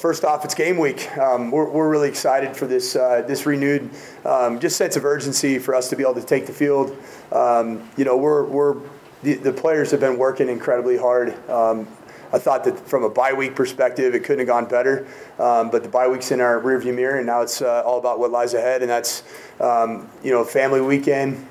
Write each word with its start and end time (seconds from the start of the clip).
First 0.00 0.24
off, 0.24 0.46
it's 0.46 0.54
game 0.54 0.78
week. 0.78 1.14
Um, 1.18 1.50
we're, 1.50 1.68
we're 1.68 1.90
really 1.90 2.08
excited 2.08 2.56
for 2.56 2.66
this 2.66 2.96
uh, 2.96 3.22
this 3.28 3.44
renewed 3.44 3.90
um, 4.24 4.58
just 4.58 4.78
sense 4.78 4.96
of 4.96 5.04
urgency 5.04 5.58
for 5.58 5.74
us 5.74 5.90
to 5.90 5.96
be 5.96 6.02
able 6.02 6.14
to 6.14 6.22
take 6.22 6.46
the 6.46 6.54
field. 6.54 6.96
Um, 7.30 7.86
you 7.98 8.06
know, 8.06 8.16
we're, 8.16 8.44
we're 8.44 8.78
the, 9.22 9.34
the, 9.34 9.52
players 9.52 9.90
have 9.90 10.00
been 10.00 10.16
working 10.16 10.48
incredibly 10.48 10.96
hard. 10.96 11.34
Um, 11.50 11.86
I 12.32 12.38
thought 12.38 12.64
that 12.64 12.78
from 12.88 13.04
a 13.04 13.10
bye 13.10 13.34
week 13.34 13.54
perspective, 13.54 14.14
it 14.14 14.20
couldn't 14.20 14.38
have 14.38 14.48
gone 14.48 14.64
better. 14.64 15.06
Um, 15.38 15.70
but 15.70 15.82
the 15.82 15.90
bye 15.90 16.08
week's 16.08 16.30
in 16.30 16.40
our 16.40 16.58
rearview 16.62 16.94
mirror, 16.94 17.18
and 17.18 17.26
now 17.26 17.42
it's 17.42 17.60
uh, 17.60 17.82
all 17.84 17.98
about 17.98 18.18
what 18.18 18.30
lies 18.30 18.54
ahead, 18.54 18.80
and 18.80 18.90
that's 18.90 19.22
um, 19.60 20.08
you 20.24 20.30
know 20.30 20.44
family 20.44 20.80
weekend 20.80 21.46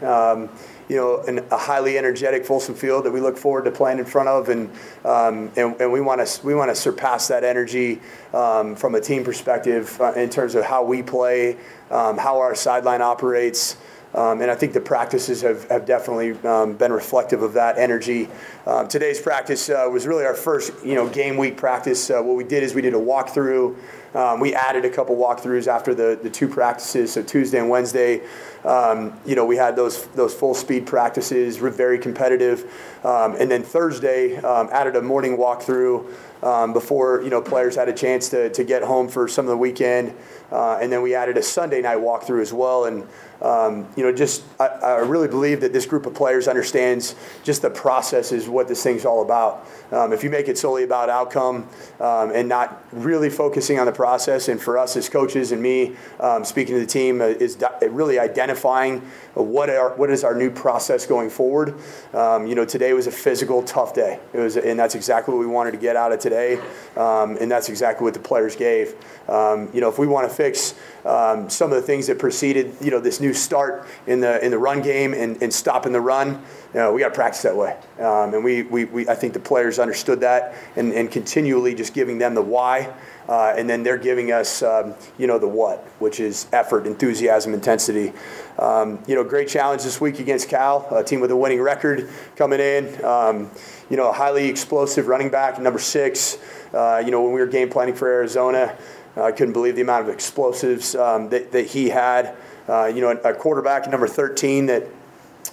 you 0.89 0.95
know, 0.95 1.21
an, 1.21 1.45
a 1.51 1.57
highly 1.57 1.97
energetic 1.97 2.43
Folsom 2.43 2.73
Field 2.73 3.05
that 3.05 3.11
we 3.11 3.21
look 3.21 3.37
forward 3.37 3.65
to 3.65 3.71
playing 3.71 3.99
in 3.99 4.05
front 4.05 4.27
of, 4.27 4.49
and 4.49 4.69
um, 5.05 5.51
and, 5.55 5.79
and, 5.79 5.91
we 5.91 6.01
want 6.01 6.25
to 6.25 6.45
we 6.45 6.55
want 6.55 6.69
to 6.71 6.75
surpass 6.75 7.27
that 7.27 7.43
energy 7.43 8.01
um, 8.33 8.75
from 8.75 8.95
a 8.95 9.01
team 9.01 9.23
perspective 9.23 10.01
uh, 10.01 10.13
in 10.13 10.29
terms 10.29 10.55
of 10.55 10.65
how 10.65 10.83
we 10.83 11.03
play, 11.03 11.57
um, 11.91 12.17
how 12.17 12.39
our 12.39 12.55
sideline 12.55 13.03
operates. 13.03 13.77
Um, 14.13 14.41
and 14.41 14.49
I 14.49 14.55
think 14.55 14.73
the 14.73 14.81
practices 14.81 15.41
have, 15.43 15.69
have 15.69 15.85
definitely 15.85 16.31
um, 16.47 16.73
been 16.73 16.91
reflective 16.91 17.43
of 17.43 17.53
that 17.53 17.77
energy. 17.77 18.27
Um, 18.65 18.87
today's 18.87 19.21
practice 19.21 19.69
uh, 19.69 19.87
was 19.91 20.07
really 20.07 20.25
our 20.25 20.33
first, 20.33 20.73
you 20.83 20.95
know, 20.95 21.07
game 21.07 21.37
week 21.37 21.57
practice. 21.57 22.09
Uh, 22.09 22.19
what 22.21 22.35
we 22.35 22.43
did 22.43 22.63
is 22.63 22.73
we 22.73 22.81
did 22.81 22.95
a 22.95 22.97
walkthrough. 22.97 23.75
Um, 24.13 24.39
we 24.39 24.55
added 24.55 24.85
a 24.85 24.89
couple 24.89 25.15
walkthroughs 25.15 25.67
after 25.67 25.93
the, 25.93 26.19
the 26.21 26.29
two 26.29 26.47
practices, 26.47 27.13
so 27.13 27.23
Tuesday 27.23 27.59
and 27.59 27.69
Wednesday. 27.69 28.21
Um, 28.65 29.17
you 29.25 29.35
know, 29.35 29.45
we 29.45 29.55
had 29.55 29.75
those 29.75 30.07
those 30.07 30.33
full 30.33 30.53
speed 30.53 30.85
practices, 30.85 31.59
were 31.59 31.69
very 31.69 31.99
competitive, 31.99 32.65
um, 33.05 33.35
and 33.35 33.49
then 33.49 33.63
Thursday 33.63 34.35
added 34.35 34.95
a 34.95 35.01
morning 35.01 35.37
walkthrough 35.37 36.73
before 36.73 37.21
you 37.21 37.29
know 37.29 37.41
players 37.41 37.75
had 37.75 37.87
a 37.87 37.93
chance 37.93 38.29
to, 38.29 38.49
to 38.49 38.63
get 38.63 38.83
home 38.83 39.07
for 39.07 39.27
some 39.27 39.45
of 39.45 39.49
the 39.49 39.57
weekend, 39.57 40.13
uh, 40.51 40.79
and 40.81 40.91
then 40.91 41.01
we 41.01 41.15
added 41.15 41.37
a 41.37 41.43
Sunday 41.43 41.81
night 41.81 41.99
walkthrough 41.99 42.41
as 42.41 42.51
well, 42.51 42.85
and 42.85 43.07
um, 43.41 43.87
you 43.95 44.03
know, 44.03 44.11
just 44.11 44.43
I, 44.59 44.67
I, 44.67 44.99
really 44.99 45.29
believe 45.29 45.61
that 45.61 45.71
this 45.71 45.85
group 45.85 46.05
of 46.05 46.13
players 46.13 46.47
understands 46.49 47.15
just 47.43 47.61
the 47.61 47.69
process 47.69 48.33
is 48.33 48.49
what 48.49 48.67
this 48.67 48.83
thing's 48.83 49.05
all 49.05 49.21
about. 49.21 49.65
Um, 49.91 50.11
if 50.11 50.25
you 50.25 50.29
make 50.29 50.49
it 50.49 50.57
solely 50.57 50.83
about 50.83 51.09
outcome 51.09 51.67
um, 52.01 52.31
and 52.31 52.49
not 52.49 52.83
really 52.91 53.29
focusing 53.29 53.79
on 53.79 53.85
the 53.85 53.93
process, 53.99 54.47
and 54.47 54.61
for 54.61 54.77
us 54.77 54.95
as 54.95 55.09
coaches 55.09 55.51
and 55.51 55.61
me 55.61 55.93
um, 56.21 56.45
speaking 56.45 56.73
to 56.73 56.79
the 56.79 56.87
team, 56.87 57.19
uh, 57.19 57.25
is 57.25 57.57
really 57.81 58.17
identifying 58.17 59.01
what 59.33 59.69
are 59.69 59.93
what 59.97 60.09
is 60.09 60.23
our 60.23 60.33
new 60.33 60.49
process 60.49 61.05
going 61.05 61.29
forward. 61.29 61.75
Um, 62.13 62.47
you 62.47 62.55
know, 62.55 62.63
today 62.63 62.93
was 62.93 63.07
a 63.07 63.11
physical, 63.11 63.61
tough 63.61 63.93
day. 63.93 64.17
It 64.31 64.39
was, 64.39 64.55
and 64.55 64.79
that's 64.79 64.95
exactly 64.95 65.33
what 65.33 65.41
we 65.41 65.47
wanted 65.47 65.71
to 65.71 65.77
get 65.77 65.97
out 65.97 66.13
of 66.13 66.19
today, 66.19 66.61
um, 66.95 67.35
and 67.41 67.51
that's 67.51 67.67
exactly 67.67 68.05
what 68.05 68.13
the 68.13 68.21
players 68.21 68.55
gave. 68.55 68.95
you 69.27 69.81
know, 69.81 69.89
if 69.89 69.99
we 69.99 70.07
want 70.07 70.29
to 70.29 70.33
fix 70.33 70.75
some 71.03 71.69
of 71.69 71.75
the 71.75 71.81
things 71.81 72.07
that 72.07 72.19
preceded, 72.19 72.73
you 72.79 72.91
know, 72.91 73.01
this 73.01 73.19
new 73.19 73.33
start 73.33 73.85
in 74.07 74.21
the 74.21 74.43
in 74.43 74.49
the 74.49 74.57
run 74.57 74.81
game 74.81 75.13
and, 75.13 75.43
and 75.43 75.53
stopping 75.53 75.91
the 75.91 75.99
run. 75.99 76.41
You 76.73 76.79
know, 76.79 76.93
we 76.93 77.01
got 77.01 77.09
to 77.09 77.15
practice 77.15 77.41
that 77.41 77.55
way, 77.55 77.75
um, 77.99 78.35
and 78.35 78.43
we, 78.43 78.61
we, 78.61 78.85
we 78.85 79.09
I 79.09 79.15
think 79.15 79.33
the 79.33 79.39
players 79.39 79.79
understood 79.79 80.19
that, 80.21 80.53
and, 80.75 80.93
and 80.93 81.11
continually 81.11 81.73
just 81.73 81.95
giving 81.95 82.19
them 82.19 82.35
the 82.35 82.43
why. 82.43 82.93
Uh, 83.29 83.53
and 83.55 83.69
then 83.69 83.83
they're 83.83 83.95
giving 83.95 84.31
us, 84.31 84.63
um, 84.63 84.95
you 85.19 85.27
know, 85.27 85.37
the 85.37 85.47
what, 85.47 85.85
which 85.99 86.19
is 86.19 86.47
effort, 86.51 86.87
enthusiasm, 86.87 87.53
intensity. 87.53 88.11
Um, 88.57 88.97
you 89.05 89.13
know, 89.13 89.23
great 89.23 89.47
challenge 89.47 89.83
this 89.83 90.01
week 90.01 90.19
against 90.19 90.49
Cal, 90.49 90.87
a 90.89 91.03
team 91.03 91.19
with 91.19 91.29
a 91.29 91.35
winning 91.35 91.61
record 91.61 92.09
coming 92.35 92.59
in. 92.59 93.05
Um, 93.05 93.51
you 93.87 93.97
know, 93.97 94.09
a 94.09 94.11
highly 94.11 94.47
explosive 94.47 95.07
running 95.07 95.29
back, 95.29 95.59
number 95.59 95.77
six. 95.77 96.39
Uh, 96.73 97.03
you 97.05 97.11
know, 97.11 97.21
when 97.21 97.31
we 97.31 97.39
were 97.39 97.45
game 97.45 97.69
planning 97.69 97.93
for 97.93 98.07
Arizona, 98.07 98.75
I 99.15 99.31
couldn't 99.31 99.53
believe 99.53 99.75
the 99.75 99.81
amount 99.81 100.07
of 100.07 100.13
explosives 100.13 100.95
um, 100.95 101.29
that, 101.29 101.51
that 101.51 101.67
he 101.67 101.89
had. 101.89 102.35
Uh, 102.67 102.85
you 102.87 102.99
know, 102.99 103.11
a 103.11 103.33
quarterback 103.35 103.87
number 103.91 104.07
13 104.07 104.65
that 104.67 104.87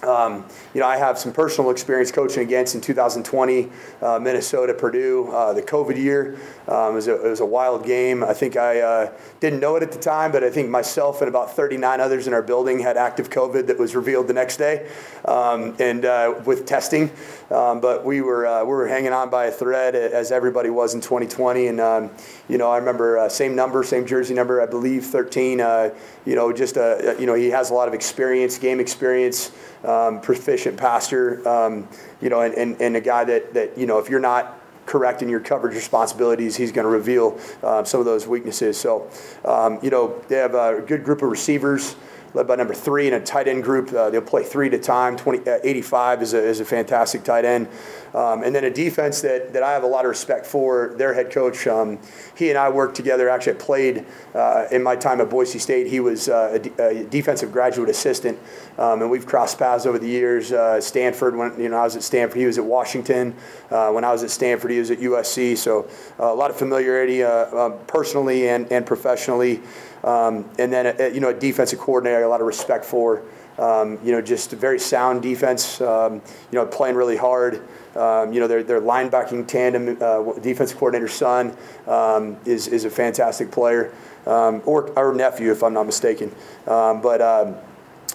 um, 0.03 0.45
you 0.73 0.81
know, 0.81 0.87
I 0.87 0.97
have 0.97 1.17
some 1.17 1.31
personal 1.31 1.71
experience 1.71 2.11
coaching 2.11 2.43
against 2.43 2.75
in 2.75 2.81
2020, 2.81 3.69
uh, 4.01 4.19
Minnesota, 4.19 4.73
Purdue, 4.73 5.29
uh, 5.31 5.53
the 5.53 5.61
COVID 5.61 5.97
year. 5.97 6.37
Um, 6.67 6.91
it, 6.91 6.95
was 6.95 7.07
a, 7.07 7.25
it, 7.25 7.29
was 7.29 7.39
a, 7.39 7.45
wild 7.45 7.85
game. 7.85 8.23
I 8.23 8.33
think 8.33 8.57
I 8.57 8.81
uh, 8.81 9.11
didn't 9.39 9.59
know 9.59 9.75
it 9.75 9.83
at 9.83 9.91
the 9.91 9.99
time, 9.99 10.31
but 10.31 10.43
I 10.43 10.49
think 10.49 10.69
myself 10.69 11.21
and 11.21 11.29
about 11.29 11.55
39 11.55 11.99
others 11.99 12.27
in 12.27 12.33
our 12.33 12.41
building 12.41 12.79
had 12.79 12.97
active 12.97 13.29
COVID 13.29 13.67
that 13.67 13.79
was 13.79 13.95
revealed 13.95 14.27
the 14.27 14.33
next 14.33 14.57
day, 14.57 14.89
um, 15.25 15.75
and 15.79 16.05
uh, 16.05 16.41
with 16.45 16.65
testing. 16.65 17.09
Um, 17.49 17.79
but 17.79 18.03
we 18.03 18.21
were 18.21 18.45
uh, 18.45 18.63
we 18.63 18.71
were 18.71 18.87
hanging 18.87 19.13
on 19.13 19.29
by 19.29 19.45
a 19.45 19.51
thread 19.51 19.95
as 19.95 20.31
everybody 20.31 20.69
was 20.69 20.93
in 20.93 21.01
2020, 21.01 21.67
and 21.67 21.79
um, 21.79 22.11
you 22.49 22.57
know, 22.57 22.69
I 22.69 22.77
remember 22.77 23.17
uh, 23.17 23.29
same 23.29 23.55
number, 23.55 23.83
same 23.83 24.05
jersey 24.05 24.33
number, 24.33 24.61
I 24.61 24.65
believe 24.65 25.05
13. 25.05 25.59
you 26.25 26.35
know, 26.35 26.51
just 26.51 26.75
a, 26.75 27.15
you 27.19 27.25
know, 27.25 27.35
he 27.35 27.49
has 27.51 27.69
a 27.69 27.73
lot 27.73 27.87
of 27.87 27.93
experience, 27.93 28.57
game 28.57 28.79
experience 28.79 29.51
um, 29.83 30.21
proficient 30.21 30.77
passer, 30.77 31.47
um, 31.47 31.87
you 32.21 32.29
know, 32.29 32.41
and, 32.41 32.53
and, 32.55 32.81
and, 32.81 32.95
a 32.95 33.01
guy 33.01 33.23
that, 33.23 33.53
that, 33.53 33.77
you 33.77 33.85
know, 33.85 33.99
if 33.99 34.09
you're 34.09 34.19
not 34.19 34.59
correct 34.85 35.21
in 35.21 35.29
your 35.29 35.39
coverage 35.39 35.75
responsibilities, 35.75 36.55
he's 36.55 36.71
going 36.71 36.85
to 36.85 36.89
reveal 36.89 37.39
uh, 37.63 37.83
some 37.83 37.99
of 37.99 38.05
those 38.05 38.27
weaknesses. 38.27 38.79
So, 38.79 39.09
um, 39.45 39.79
you 39.81 39.89
know, 39.89 40.21
they 40.27 40.37
have 40.37 40.55
a 40.55 40.81
good 40.81 41.03
group 41.03 41.21
of 41.21 41.29
receivers 41.29 41.95
led 42.33 42.47
by 42.47 42.55
number 42.55 42.73
three 42.73 43.07
in 43.07 43.13
a 43.13 43.19
tight 43.19 43.47
end 43.47 43.63
group. 43.63 43.91
Uh, 43.93 44.09
they'll 44.09 44.21
play 44.21 44.43
three 44.43 44.67
at 44.67 44.73
a 44.73 44.79
time. 44.79 45.17
20, 45.17 45.49
uh, 45.49 45.59
85 45.63 46.21
is 46.21 46.33
a, 46.33 46.43
is 46.43 46.59
a 46.59 46.65
fantastic 46.65 47.23
tight 47.23 47.45
end. 47.45 47.67
Um, 48.13 48.43
and 48.43 48.55
then 48.55 48.63
a 48.63 48.69
defense 48.69 49.21
that, 49.21 49.53
that 49.53 49.63
I 49.63 49.73
have 49.73 49.83
a 49.83 49.87
lot 49.87 50.05
of 50.05 50.09
respect 50.09 50.45
for, 50.45 50.93
their 50.97 51.13
head 51.13 51.31
coach. 51.31 51.67
Um, 51.67 51.99
he 52.35 52.49
and 52.49 52.57
I 52.57 52.69
worked 52.69 52.95
together, 52.95 53.29
actually 53.29 53.53
I 53.53 53.55
played 53.57 54.05
uh, 54.33 54.65
in 54.71 54.81
my 54.81 54.95
time 54.95 55.21
at 55.21 55.29
Boise 55.29 55.59
State. 55.59 55.87
He 55.87 55.99
was 55.99 56.29
uh, 56.29 56.57
a, 56.79 57.03
defensive 57.03 57.51
graduate 57.51 57.89
assistant, 57.89 58.39
um, 58.77 59.01
and 59.01 59.11
we've 59.11 59.25
crossed 59.25 59.59
paths 59.59 59.85
over 59.85 59.99
the 59.99 60.07
years. 60.07 60.51
Uh, 60.51 60.79
Stanford, 60.81 61.35
when 61.35 61.59
you 61.59 61.69
know 61.69 61.77
I 61.77 61.83
was 61.83 61.95
at 61.95 62.03
Stanford, 62.03 62.37
he 62.37 62.45
was 62.45 62.57
at 62.57 62.65
Washington. 62.65 63.35
Uh, 63.69 63.91
when 63.91 64.03
I 64.03 64.11
was 64.11 64.23
at 64.23 64.31
Stanford, 64.31 64.71
he 64.71 64.79
was 64.79 64.89
at 64.89 64.99
USC. 64.99 65.57
So 65.57 65.87
a 66.19 66.33
lot 66.33 66.49
of 66.49 66.57
familiarity 66.57 67.21
personally 67.87 68.49
and, 68.49 68.71
and 68.71 68.85
professionally. 68.85 69.61
Um, 70.03 70.49
and 70.59 70.71
then, 70.71 70.95
a, 70.99 71.13
you 71.13 71.19
know, 71.19 71.29
a 71.29 71.33
defensive 71.33 71.79
coordinator, 71.79 72.23
a 72.23 72.29
lot 72.29 72.41
of 72.41 72.47
respect 72.47 72.85
for. 72.85 73.23
Um, 73.57 73.97
you 74.03 74.11
know, 74.11 74.21
just 74.21 74.53
a 74.53 74.55
very 74.55 74.77
sound 74.77 75.23
defense. 75.23 75.81
Um, 75.81 76.21
you 76.51 76.59
know, 76.59 76.65
playing 76.67 76.95
really 76.95 77.17
hard. 77.17 77.67
Um, 77.95 78.31
you 78.31 78.39
know, 78.39 78.47
their, 78.47 78.61
their 78.61 78.79
linebacking 78.79 79.47
tandem, 79.47 79.97
uh, 79.99 80.33
defensive 80.39 80.77
coordinator's 80.77 81.13
son, 81.13 81.57
um, 81.87 82.37
is, 82.45 82.67
is 82.67 82.85
a 82.85 82.91
fantastic 82.91 83.49
player, 83.49 83.91
um, 84.27 84.61
or, 84.67 84.95
our 84.95 85.11
nephew, 85.15 85.51
if 85.51 85.63
I'm 85.63 85.73
not 85.73 85.87
mistaken. 85.87 86.31
Um, 86.67 87.01
but, 87.01 87.19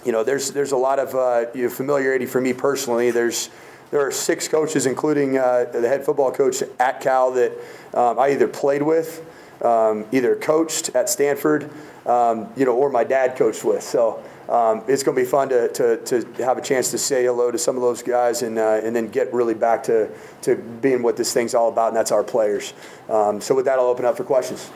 you 0.05 0.13
know, 0.13 0.23
there's, 0.23 0.51
there's 0.51 0.71
a 0.71 0.77
lot 0.77 0.99
of 0.99 1.13
uh, 1.13 1.51
you 1.53 1.63
know, 1.63 1.69
familiarity 1.69 2.25
for 2.25 2.39
me 2.39 2.53
personally. 2.53 3.11
There's, 3.11 3.49
there 3.91 3.99
are 3.99 4.11
six 4.11 4.47
coaches, 4.47 4.85
including 4.85 5.37
uh, 5.37 5.65
the 5.73 5.85
head 5.89 6.05
football 6.05 6.31
coach 6.31 6.63
at 6.79 7.01
Cal, 7.01 7.31
that 7.31 7.51
I 7.93 8.31
either 8.31 8.47
played 8.47 8.83
with, 8.83 9.21
either 9.63 10.35
coached 10.35 10.89
at 10.95 11.09
Stanford, 11.09 11.63
you 12.05 12.65
know, 12.65 12.75
or 12.75 12.89
my 12.89 13.03
dad 13.03 13.35
coached 13.37 13.63
with. 13.63 13.83
So 13.83 14.23
um, 14.49 14.83
it's 14.87 15.03
going 15.03 15.15
to 15.15 15.21
be 15.21 15.27
fun 15.27 15.49
to, 15.49 15.69
to, 15.69 15.97
to, 15.97 16.43
have 16.43 16.57
a 16.57 16.61
chance 16.61 16.91
to 16.91 16.97
say 16.97 17.23
hello 17.23 17.49
to 17.49 17.57
some 17.57 17.77
of 17.77 17.81
those 17.81 18.03
guys 18.03 18.41
and, 18.41 18.59
uh, 18.59 18.81
and 18.83 18.93
then 18.93 19.07
get 19.07 19.33
really 19.33 19.53
back 19.53 19.83
to, 19.83 20.09
to 20.41 20.55
being 20.55 21.01
what 21.01 21.15
this 21.15 21.33
thing's 21.33 21.55
all 21.55 21.69
about, 21.69 21.89
and 21.89 21.97
that's 21.97 22.11
our 22.11 22.23
players. 22.23 22.73
Um, 23.09 23.39
so, 23.39 23.55
with 23.55 23.65
that, 23.65 23.79
I'll 23.79 23.85
open 23.85 24.05
up 24.05 24.17
for 24.17 24.25
questions. 24.25 24.69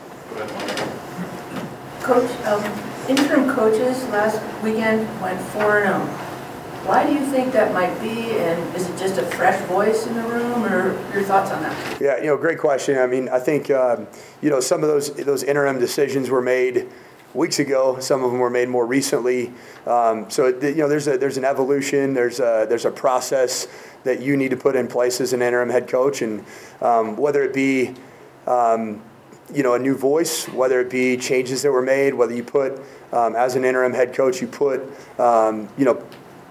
Coach, 2.00 2.30
um, 2.46 2.64
interim 3.08 3.54
coaches 3.54 4.02
last 4.08 4.40
weekend 4.62 5.06
went 5.20 5.38
4 5.52 5.82
0. 5.82 6.27
Why 6.88 7.06
do 7.06 7.12
you 7.12 7.20
think 7.26 7.52
that 7.52 7.74
might 7.74 8.00
be, 8.00 8.38
and 8.38 8.74
is 8.74 8.88
it 8.88 8.96
just 8.96 9.18
a 9.18 9.22
fresh 9.36 9.62
voice 9.66 10.06
in 10.06 10.14
the 10.14 10.22
room, 10.22 10.64
or 10.64 10.98
your 11.12 11.22
thoughts 11.22 11.50
on 11.50 11.60
that? 11.60 12.00
Yeah, 12.00 12.16
you 12.16 12.28
know, 12.28 12.38
great 12.38 12.58
question. 12.58 12.96
I 12.96 13.06
mean, 13.06 13.28
I 13.28 13.38
think 13.38 13.70
um, 13.70 14.06
you 14.40 14.48
know 14.48 14.58
some 14.58 14.82
of 14.82 14.88
those 14.88 15.12
those 15.16 15.42
interim 15.42 15.78
decisions 15.78 16.30
were 16.30 16.40
made 16.40 16.88
weeks 17.34 17.58
ago. 17.58 17.98
Some 18.00 18.24
of 18.24 18.30
them 18.30 18.40
were 18.40 18.48
made 18.48 18.70
more 18.70 18.86
recently. 18.86 19.52
Um, 19.86 20.30
so 20.30 20.46
you 20.46 20.76
know, 20.76 20.88
there's 20.88 21.06
a 21.08 21.18
there's 21.18 21.36
an 21.36 21.44
evolution. 21.44 22.14
There's 22.14 22.40
a 22.40 22.64
there's 22.66 22.86
a 22.86 22.90
process 22.90 23.68
that 24.04 24.22
you 24.22 24.38
need 24.38 24.52
to 24.52 24.56
put 24.56 24.74
in 24.74 24.88
place 24.88 25.20
as 25.20 25.34
an 25.34 25.42
interim 25.42 25.68
head 25.68 25.88
coach, 25.88 26.22
and 26.22 26.42
um, 26.80 27.18
whether 27.18 27.42
it 27.42 27.52
be 27.52 27.94
um, 28.46 29.02
you 29.52 29.62
know 29.62 29.74
a 29.74 29.78
new 29.78 29.94
voice, 29.94 30.48
whether 30.48 30.80
it 30.80 30.88
be 30.88 31.18
changes 31.18 31.60
that 31.64 31.70
were 31.70 31.82
made, 31.82 32.14
whether 32.14 32.34
you 32.34 32.44
put 32.44 32.80
um, 33.12 33.36
as 33.36 33.56
an 33.56 33.66
interim 33.66 33.92
head 33.92 34.14
coach, 34.14 34.40
you 34.40 34.46
put 34.46 34.80
um, 35.20 35.68
you 35.76 35.84
know 35.84 36.02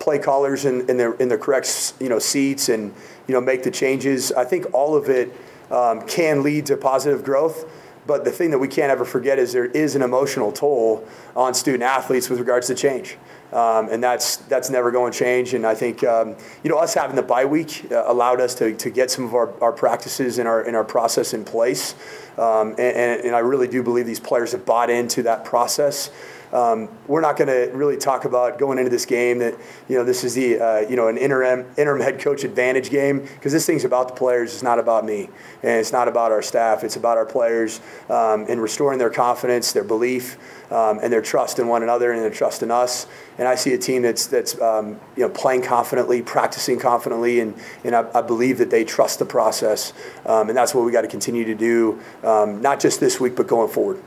play 0.08 0.18
callers 0.18 0.64
in, 0.64 0.90
in 0.90 0.96
the 0.96 1.14
in 1.18 1.28
the 1.28 1.38
correct 1.38 1.94
you 2.00 2.08
know 2.08 2.18
seats 2.18 2.70
and 2.70 2.94
you 3.28 3.34
know 3.34 3.42
make 3.42 3.64
the 3.64 3.72
changes. 3.72 4.32
I 4.32 4.46
think 4.46 4.66
all 4.74 4.96
of 4.96 5.10
it 5.10 5.36
um, 5.70 6.08
can 6.08 6.44
lead 6.44 6.68
to 6.68 6.78
positive 6.78 7.26
growth. 7.26 7.70
But 8.06 8.24
the 8.24 8.32
thing 8.32 8.52
that 8.52 8.60
we 8.60 8.70
can't 8.70 8.90
ever 8.90 9.04
forget 9.04 9.38
is 9.38 9.52
there 9.52 9.66
is 9.66 9.98
an 9.98 10.02
emotional 10.02 10.54
toll 10.54 11.06
on 11.36 11.54
student 11.54 11.84
athletes 11.84 12.30
with 12.30 12.40
regards 12.40 12.68
to 12.68 12.76
change. 12.76 13.18
Um, 13.52 13.90
and 13.90 14.02
that's 14.02 14.38
that's 14.38 14.70
never 14.70 14.92
going 14.92 15.12
to 15.12 15.20
change. 15.20 15.54
And 15.54 15.68
I 15.68 15.76
think 15.76 16.06
um, 16.06 16.38
you 16.64 16.70
know 16.70 16.78
us 16.78 16.94
having 16.94 17.18
the 17.18 17.22
bye 17.22 17.44
week 17.44 17.92
uh, 17.92 18.06
allowed 18.08 18.40
us 18.40 18.56
to, 18.56 18.74
to 18.76 18.90
get 18.90 19.12
some 19.12 19.26
of 19.26 19.36
our, 19.36 19.62
our 19.62 19.74
practices 19.74 20.40
and 20.40 20.48
our 20.48 20.62
in 20.62 20.74
our 20.74 20.86
process 20.86 21.34
in 21.34 21.44
place. 21.44 21.96
Um, 22.38 22.70
and, 22.72 22.80
and, 22.80 23.22
and 23.26 23.36
I 23.36 23.40
really 23.40 23.68
do 23.68 23.84
believe 23.84 24.06
these 24.06 24.22
players 24.22 24.54
have 24.54 24.66
bought 24.66 24.90
into 24.90 25.24
that 25.24 25.44
process. 25.44 26.12
Um, 26.54 26.90
we're 27.08 27.22
not 27.22 27.38
going 27.38 27.50
to 27.50 27.76
really 27.76 27.98
talk 27.98 28.26
about 28.26 28.58
going 28.58 28.78
into 28.78 28.90
this 28.90 29.06
game 29.06 29.40
that 29.40 29.56
you 29.90 29.98
know 29.98 30.04
this 30.04 30.24
is 30.24 30.34
the 30.34 30.60
uh, 30.60 30.80
you 30.90 30.96
know 30.96 31.08
an 31.08 31.18
interim 31.18 31.66
interim 31.78 32.02
head 32.02 32.20
coach 32.20 32.44
advantage 32.44 32.90
game 32.90 33.20
because 33.20 33.52
this 33.52 33.66
thing's 33.66 33.84
about 33.84 34.08
the 34.10 34.14
players. 34.14 34.54
It's 34.54 34.64
not 34.64 34.80
about 34.80 35.06
me, 35.06 35.30
and 35.64 35.80
it's 35.80 35.92
not 35.92 36.08
about 36.08 36.32
our 36.32 36.42
staff. 36.42 36.84
It's 36.84 36.96
about 36.96 37.18
our 37.18 37.26
players 37.26 37.82
um, 38.10 38.46
and 38.48 38.62
restoring 38.62 38.98
their 38.98 39.10
confidence, 39.10 39.74
their 39.74 39.84
belief, 39.84 40.38
um, 40.72 41.00
and 41.02 41.12
their 41.12 41.22
trust 41.22 41.60
in 41.60 41.68
one 41.68 41.84
another 41.84 42.12
and 42.12 42.22
their 42.22 42.30
trust 42.30 42.64
in 42.64 42.72
us. 42.72 43.08
And 43.38 43.48
I 43.48 43.56
see 43.56 43.74
a 43.74 43.78
team 43.78 44.02
that's 44.02 44.28
that's 44.28 44.60
um, 44.62 45.00
you 45.16 45.24
know 45.24 45.30
playing 45.30 45.64
confidently, 45.64 46.22
practicing 46.22 46.80
confidently, 46.80 47.42
and 47.42 47.56
and 47.84 47.96
I, 47.96 48.10
I 48.14 48.22
believe 48.22 48.58
that 48.60 48.70
they 48.70 48.86
trust 48.86 49.20
the 49.20 49.26
process, 49.26 49.92
um, 50.26 50.50
and 50.50 50.58
that's 50.58 50.74
what 50.74 50.86
we 50.86 50.92
got 50.92 51.02
to 51.02 51.08
continue 51.08 51.46
to 51.46 51.56
do, 51.56 52.00
um, 52.24 52.62
not 52.62 52.80
just 52.80 53.00
this 53.00 53.20
week 53.20 53.36
but 53.36 53.48
going 53.48 53.70
forward. 53.70 54.02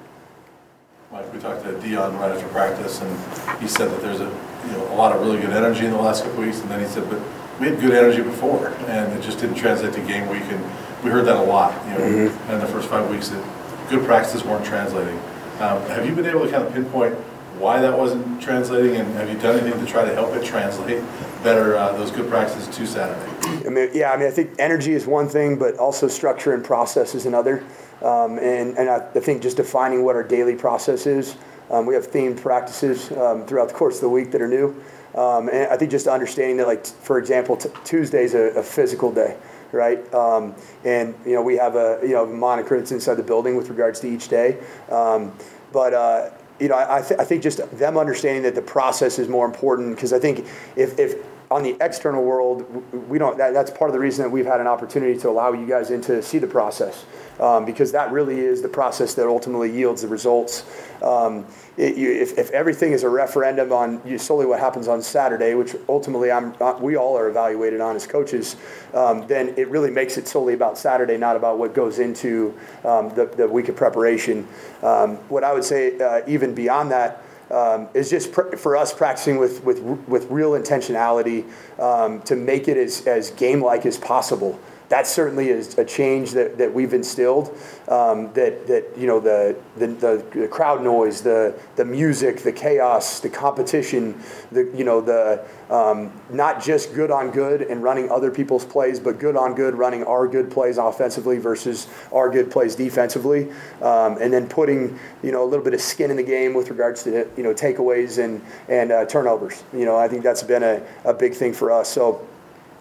Mike, 1.12 1.32
we 1.32 1.40
talked 1.40 1.64
to 1.64 1.72
Deion 1.72 2.18
right 2.20 2.30
after 2.30 2.46
practice, 2.48 3.00
and 3.00 3.60
he 3.60 3.66
said 3.66 3.90
that 3.90 4.00
there's 4.00 4.20
a, 4.20 4.26
you 4.66 4.72
know, 4.72 4.92
a 4.92 4.96
lot 4.96 5.14
of 5.14 5.20
really 5.20 5.40
good 5.40 5.50
energy 5.50 5.84
in 5.84 5.90
the 5.90 5.98
last 5.98 6.22
couple 6.22 6.40
weeks, 6.42 6.60
and 6.60 6.70
then 6.70 6.78
he 6.78 6.86
said, 6.86 7.08
but 7.10 7.20
we 7.58 7.66
had 7.66 7.80
good 7.80 7.92
energy 7.92 8.22
before, 8.22 8.68
and 8.86 9.12
it 9.12 9.20
just 9.20 9.40
didn't 9.40 9.56
translate 9.56 9.92
to 9.94 10.00
game 10.02 10.28
week, 10.28 10.44
and 10.44 10.62
we 11.02 11.10
heard 11.10 11.24
that 11.26 11.36
a 11.36 11.42
lot, 11.42 11.72
you 11.86 11.94
know, 11.94 11.98
Mm-hmm. 12.28 12.52
in 12.52 12.60
the 12.60 12.66
first 12.66 12.88
five 12.88 13.10
weeks, 13.10 13.28
that 13.30 13.90
good 13.90 14.04
practices 14.06 14.44
weren't 14.44 14.64
translating. 14.64 15.18
Um, 15.58 15.82
Have 15.88 16.06
you 16.06 16.14
been 16.14 16.26
able 16.26 16.44
to 16.44 16.50
kind 16.50 16.62
of 16.64 16.72
pinpoint 16.72 17.14
why 17.58 17.80
that 17.80 17.98
wasn't 17.98 18.40
translating, 18.40 18.94
and 18.96 19.12
have 19.14 19.28
you 19.28 19.36
done 19.38 19.58
anything 19.58 19.84
to 19.84 19.90
try 19.90 20.04
to 20.04 20.14
help 20.14 20.32
it 20.36 20.44
translate 20.44 21.02
better, 21.42 21.74
uh, 21.76 21.92
those 21.96 22.12
good 22.12 22.30
practices 22.30 22.68
to 22.76 22.86
Saturday? 22.86 23.66
I 23.66 23.68
mean, 23.68 23.90
yeah, 23.92 24.12
I 24.12 24.16
mean, 24.16 24.28
I 24.28 24.30
think 24.30 24.52
energy 24.60 24.92
is 24.92 25.06
one 25.08 25.28
thing, 25.28 25.58
but 25.58 25.76
also 25.76 26.06
structure 26.06 26.54
and 26.54 26.64
process 26.64 27.16
is 27.16 27.26
another. 27.26 27.64
Um, 28.02 28.38
and 28.38 28.78
and 28.78 28.88
I, 28.88 29.00
think 29.20 29.42
just 29.42 29.56
defining 29.56 30.04
what 30.04 30.16
our 30.16 30.22
daily 30.22 30.54
process 30.54 31.06
is. 31.06 31.36
Um, 31.70 31.86
we 31.86 31.94
have 31.94 32.10
themed 32.10 32.40
practices 32.40 33.12
um, 33.12 33.46
throughout 33.46 33.68
the 33.68 33.74
course 33.74 33.96
of 33.96 34.00
the 34.02 34.08
week 34.08 34.32
that 34.32 34.42
are 34.42 34.48
new. 34.48 34.82
Um, 35.14 35.48
and 35.48 35.70
I 35.70 35.76
think 35.76 35.90
just 35.90 36.06
understanding 36.06 36.56
that, 36.58 36.66
like, 36.66 36.86
for 36.86 37.18
example, 37.18 37.56
t- 37.56 37.68
Tuesday's 37.84 38.34
a, 38.34 38.58
a 38.58 38.62
physical 38.62 39.12
day, 39.12 39.36
right? 39.72 40.12
Um, 40.14 40.54
and, 40.84 41.14
you 41.24 41.34
know, 41.34 41.42
we 41.42 41.56
have 41.56 41.76
a, 41.76 41.98
you 42.02 42.10
know, 42.10 42.26
moniker 42.26 42.78
that's 42.78 42.92
inside 42.92 43.14
the 43.14 43.22
building 43.22 43.56
with 43.56 43.68
regards 43.68 44.00
to 44.00 44.08
each 44.08 44.28
day. 44.28 44.58
Um, 44.90 45.32
but, 45.72 45.94
uh, 45.94 46.30
you 46.60 46.68
know, 46.68 46.76
I, 46.76 46.98
I, 46.98 47.02
th- 47.02 47.18
I 47.18 47.24
think 47.24 47.42
just 47.42 47.58
them 47.78 47.96
understanding 47.96 48.42
that 48.44 48.54
the 48.54 48.62
process 48.62 49.18
is 49.18 49.28
more 49.28 49.46
important 49.46 49.96
because 49.96 50.12
I 50.12 50.18
think 50.18 50.46
if, 50.76 50.98
if 50.98 51.16
on 51.50 51.64
the 51.64 51.76
external 51.80 52.22
world, 52.22 52.64
we 53.08 53.18
don't. 53.18 53.36
That, 53.36 53.52
that's 53.52 53.72
part 53.72 53.90
of 53.90 53.92
the 53.92 53.98
reason 53.98 54.22
that 54.22 54.30
we've 54.30 54.46
had 54.46 54.60
an 54.60 54.68
opportunity 54.68 55.18
to 55.18 55.28
allow 55.28 55.52
you 55.52 55.66
guys 55.66 55.90
in 55.90 56.00
to 56.02 56.22
see 56.22 56.38
the 56.38 56.46
process, 56.46 57.04
um, 57.40 57.64
because 57.64 57.90
that 57.90 58.12
really 58.12 58.38
is 58.38 58.62
the 58.62 58.68
process 58.68 59.14
that 59.14 59.26
ultimately 59.26 59.70
yields 59.70 60.02
the 60.02 60.08
results. 60.08 60.64
Um, 61.02 61.46
it, 61.76 61.96
you, 61.96 62.12
if, 62.12 62.38
if 62.38 62.50
everything 62.50 62.92
is 62.92 63.02
a 63.02 63.08
referendum 63.08 63.72
on 63.72 64.00
you, 64.04 64.16
solely 64.16 64.46
what 64.46 64.60
happens 64.60 64.86
on 64.86 65.02
Saturday, 65.02 65.54
which 65.54 65.74
ultimately 65.88 66.30
I'm, 66.30 66.54
uh, 66.60 66.78
we 66.80 66.96
all 66.96 67.18
are 67.18 67.28
evaluated 67.28 67.80
on 67.80 67.96
as 67.96 68.06
coaches, 68.06 68.54
um, 68.94 69.26
then 69.26 69.54
it 69.56 69.68
really 69.68 69.90
makes 69.90 70.18
it 70.18 70.28
solely 70.28 70.54
about 70.54 70.78
Saturday, 70.78 71.16
not 71.16 71.34
about 71.34 71.58
what 71.58 71.74
goes 71.74 71.98
into 71.98 72.56
um, 72.84 73.08
the, 73.16 73.26
the 73.26 73.48
week 73.48 73.68
of 73.68 73.74
preparation. 73.74 74.46
Um, 74.82 75.16
what 75.28 75.42
I 75.42 75.52
would 75.52 75.64
say, 75.64 75.98
uh, 75.98 76.20
even 76.28 76.54
beyond 76.54 76.92
that 76.92 77.24
um, 77.50 77.88
is 77.94 78.10
just 78.10 78.32
pr- 78.32 78.56
for 78.56 78.76
us 78.76 78.92
practicing 78.92 79.38
with, 79.38 79.62
with, 79.64 79.80
with 79.80 80.30
real 80.30 80.52
intentionality 80.52 81.44
um, 81.78 82.22
to 82.22 82.36
make 82.36 82.68
it 82.68 82.76
as, 82.76 83.06
as 83.06 83.30
game 83.30 83.60
like 83.62 83.86
as 83.86 83.98
possible. 83.98 84.58
That 84.90 85.06
certainly 85.06 85.50
is 85.50 85.78
a 85.78 85.84
change 85.84 86.32
that, 86.32 86.58
that 86.58 86.74
we've 86.74 86.92
instilled. 86.92 87.56
Um, 87.86 88.32
that, 88.32 88.66
that 88.66 88.86
you 88.98 89.06
know 89.06 89.20
the, 89.20 89.56
the, 89.76 89.86
the 90.32 90.48
crowd 90.48 90.82
noise, 90.82 91.22
the, 91.22 91.56
the 91.76 91.84
music, 91.84 92.40
the 92.40 92.50
chaos, 92.50 93.20
the 93.20 93.28
competition, 93.28 94.20
the 94.50 94.68
you 94.74 94.82
know 94.82 95.00
the 95.00 95.44
um, 95.70 96.12
not 96.28 96.60
just 96.60 96.92
good 96.92 97.12
on 97.12 97.30
good 97.30 97.62
and 97.62 97.84
running 97.84 98.10
other 98.10 98.32
people's 98.32 98.64
plays, 98.64 98.98
but 98.98 99.20
good 99.20 99.36
on 99.36 99.54
good 99.54 99.76
running 99.76 100.02
our 100.02 100.26
good 100.26 100.50
plays 100.50 100.76
offensively 100.76 101.38
versus 101.38 101.86
our 102.10 102.28
good 102.28 102.50
plays 102.50 102.74
defensively, 102.74 103.48
um, 103.82 104.18
and 104.20 104.32
then 104.32 104.48
putting 104.48 104.98
you 105.22 105.30
know 105.30 105.44
a 105.44 105.48
little 105.48 105.64
bit 105.64 105.72
of 105.72 105.80
skin 105.80 106.10
in 106.10 106.16
the 106.16 106.22
game 106.24 106.52
with 106.52 106.68
regards 106.68 107.04
to 107.04 107.28
you 107.36 107.44
know 107.44 107.54
takeaways 107.54 108.22
and 108.22 108.42
and 108.68 108.90
uh, 108.90 109.06
turnovers. 109.06 109.62
You 109.72 109.84
know 109.84 109.96
I 109.96 110.08
think 110.08 110.24
that's 110.24 110.42
been 110.42 110.64
a, 110.64 110.84
a 111.04 111.14
big 111.14 111.34
thing 111.34 111.52
for 111.52 111.70
us. 111.70 111.88
So. 111.88 112.26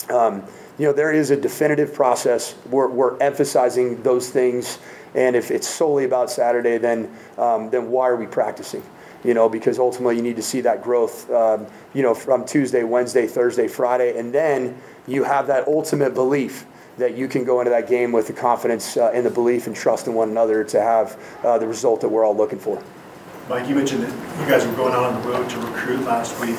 Um, 0.10 0.44
you 0.80 0.86
know, 0.86 0.94
there 0.94 1.12
is 1.12 1.30
a 1.30 1.36
definitive 1.36 1.94
process. 1.94 2.56
We're, 2.70 2.88
we're 2.88 3.18
emphasizing 3.18 4.02
those 4.02 4.30
things, 4.30 4.80
and 5.14 5.36
if 5.36 5.52
it's 5.52 5.68
solely 5.68 6.06
about 6.06 6.32
Saturday, 6.32 6.78
then 6.78 7.14
um, 7.38 7.70
then 7.70 7.92
why 7.92 8.08
are 8.08 8.16
we 8.16 8.26
practicing? 8.26 8.82
You 9.26 9.34
know, 9.34 9.50
because 9.50 9.78
ultimately 9.78 10.16
you 10.16 10.22
need 10.22 10.38
to 10.38 10.42
see 10.42 10.62
that 10.62 10.82
growth. 10.82 11.30
Um, 11.30 11.68
you 11.94 12.02
know, 12.02 12.16
from 12.16 12.46
Tuesday, 12.46 12.86
Wednesday, 12.86 13.28
Thursday, 13.28 13.68
Friday, 13.68 14.18
and 14.18 14.34
then 14.34 14.82
you 15.06 15.26
have 15.26 15.48
that 15.48 15.68
ultimate 15.68 16.14
belief 16.14 16.66
that 16.98 17.18
you 17.18 17.28
can 17.28 17.44
go 17.44 17.60
into 17.60 17.72
that 17.72 17.90
game 17.90 18.14
with 18.14 18.28
the 18.28 18.34
confidence 18.34 18.96
uh, 18.96 19.12
and 19.14 19.26
the 19.26 19.30
belief 19.30 19.68
and 19.68 19.76
trust 19.76 20.08
in 20.08 20.14
one 20.14 20.30
another 20.30 20.64
to 20.64 20.80
have 20.80 21.18
uh, 21.44 21.58
the 21.58 21.68
result 21.68 22.00
that 22.02 22.10
we're 22.10 22.26
all 22.26 22.36
looking 22.36 22.60
for. 22.60 22.82
Mike, 23.50 23.68
you 23.68 23.76
mentioned 23.76 24.04
that 24.04 24.40
you 24.40 24.48
guys 24.48 24.66
were 24.66 24.76
going 24.76 24.94
out 24.94 25.04
on 25.04 25.22
the 25.22 25.28
road 25.28 25.50
to 25.50 25.60
recruit 25.60 26.02
last 26.06 26.40
week. 26.40 26.58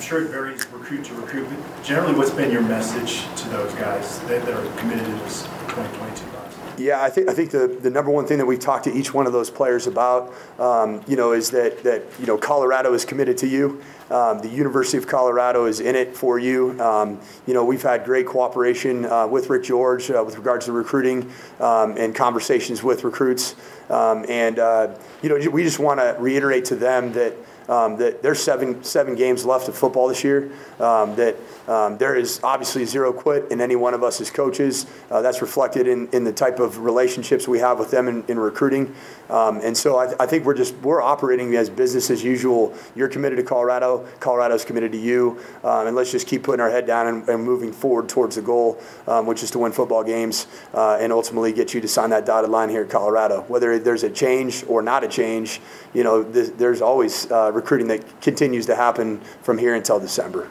I'm 0.00 0.06
sure 0.06 0.22
it 0.22 0.30
varies 0.30 0.66
recruit 0.72 1.04
to 1.04 1.14
recruit, 1.14 1.46
but 1.50 1.84
generally, 1.84 2.14
what's 2.14 2.30
been 2.30 2.50
your 2.50 2.62
message 2.62 3.20
to 3.42 3.50
those 3.50 3.74
guys 3.74 4.18
that, 4.20 4.46
that 4.46 4.54
are 4.54 4.78
committed 4.78 5.04
to 5.04 5.12
this 5.12 5.42
2022? 5.42 6.82
Yeah, 6.82 7.02
I 7.02 7.10
think 7.10 7.28
I 7.28 7.34
think 7.34 7.50
the, 7.50 7.66
the 7.66 7.90
number 7.90 8.10
one 8.10 8.24
thing 8.24 8.38
that 8.38 8.46
we've 8.46 8.58
talked 8.58 8.84
to 8.84 8.94
each 8.94 9.12
one 9.12 9.26
of 9.26 9.34
those 9.34 9.50
players 9.50 9.86
about, 9.86 10.32
um, 10.58 11.02
you 11.06 11.16
know, 11.16 11.32
is 11.32 11.50
that 11.50 11.82
that 11.82 12.02
you 12.18 12.24
know 12.24 12.38
Colorado 12.38 12.94
is 12.94 13.04
committed 13.04 13.36
to 13.38 13.46
you. 13.46 13.82
Um, 14.08 14.38
the 14.38 14.48
University 14.48 14.96
of 14.96 15.06
Colorado 15.06 15.66
is 15.66 15.80
in 15.80 15.94
it 15.94 16.16
for 16.16 16.38
you. 16.38 16.80
Um, 16.80 17.20
you 17.46 17.52
know, 17.52 17.66
we've 17.66 17.82
had 17.82 18.06
great 18.06 18.26
cooperation 18.26 19.04
uh, 19.04 19.26
with 19.26 19.50
Rick 19.50 19.64
George 19.64 20.10
uh, 20.10 20.22
with 20.24 20.38
regards 20.38 20.64
to 20.64 20.72
recruiting 20.72 21.30
um, 21.60 21.98
and 21.98 22.14
conversations 22.14 22.82
with 22.82 23.04
recruits. 23.04 23.54
Um, 23.90 24.24
and 24.30 24.58
uh, 24.58 24.96
you 25.20 25.28
know, 25.28 25.50
we 25.50 25.62
just 25.62 25.78
want 25.78 26.00
to 26.00 26.16
reiterate 26.18 26.64
to 26.66 26.74
them 26.74 27.12
that. 27.12 27.34
Um, 27.70 27.96
that 27.98 28.20
there's 28.20 28.42
seven 28.42 28.82
seven 28.82 29.14
games 29.14 29.46
left 29.46 29.68
of 29.68 29.76
football 29.76 30.08
this 30.08 30.24
year. 30.24 30.50
Um, 30.80 31.14
that 31.14 31.36
um, 31.68 31.98
there 31.98 32.16
is 32.16 32.40
obviously 32.42 32.84
zero 32.84 33.12
quit 33.12 33.52
in 33.52 33.60
any 33.60 33.76
one 33.76 33.94
of 33.94 34.02
us 34.02 34.20
as 34.20 34.28
coaches. 34.28 34.86
Uh, 35.08 35.22
that's 35.22 35.40
reflected 35.40 35.86
in, 35.86 36.08
in 36.08 36.24
the 36.24 36.32
type 36.32 36.58
of 36.58 36.78
relationships 36.78 37.46
we 37.46 37.60
have 37.60 37.78
with 37.78 37.92
them 37.92 38.08
in, 38.08 38.24
in 38.26 38.40
recruiting. 38.40 38.92
Um, 39.28 39.60
and 39.62 39.76
so 39.76 39.96
I, 39.96 40.12
I 40.18 40.26
think 40.26 40.44
we're 40.44 40.54
just 40.54 40.74
we're 40.78 41.00
operating 41.00 41.54
as 41.54 41.70
business 41.70 42.10
as 42.10 42.24
usual. 42.24 42.74
You're 42.96 43.08
committed 43.08 43.38
to 43.38 43.44
Colorado. 43.44 44.04
Colorado's 44.18 44.64
committed 44.64 44.90
to 44.90 44.98
you. 44.98 45.38
Um, 45.62 45.86
and 45.86 45.94
let's 45.94 46.10
just 46.10 46.26
keep 46.26 46.42
putting 46.42 46.60
our 46.60 46.70
head 46.70 46.88
down 46.88 47.06
and, 47.06 47.28
and 47.28 47.44
moving 47.44 47.72
forward 47.72 48.08
towards 48.08 48.34
the 48.34 48.42
goal, 48.42 48.80
um, 49.06 49.26
which 49.26 49.44
is 49.44 49.50
to 49.52 49.60
win 49.60 49.70
football 49.70 50.02
games 50.02 50.48
uh, 50.74 50.98
and 51.00 51.12
ultimately 51.12 51.52
get 51.52 51.72
you 51.72 51.80
to 51.80 51.86
sign 51.86 52.10
that 52.10 52.26
dotted 52.26 52.50
line 52.50 52.68
here 52.68 52.82
in 52.82 52.88
Colorado. 52.88 53.42
Whether 53.42 53.78
there's 53.78 54.02
a 54.02 54.10
change 54.10 54.64
or 54.66 54.82
not 54.82 55.04
a 55.04 55.08
change, 55.08 55.60
you 55.94 56.02
know, 56.02 56.24
th- 56.24 56.54
there's 56.56 56.82
always 56.82 57.30
uh, 57.30 57.52
recruiting 57.60 57.88
that 57.88 58.20
continues 58.20 58.66
to 58.66 58.74
happen 58.74 59.20
from 59.42 59.58
here 59.58 59.74
until 59.74 60.00
December. 60.00 60.48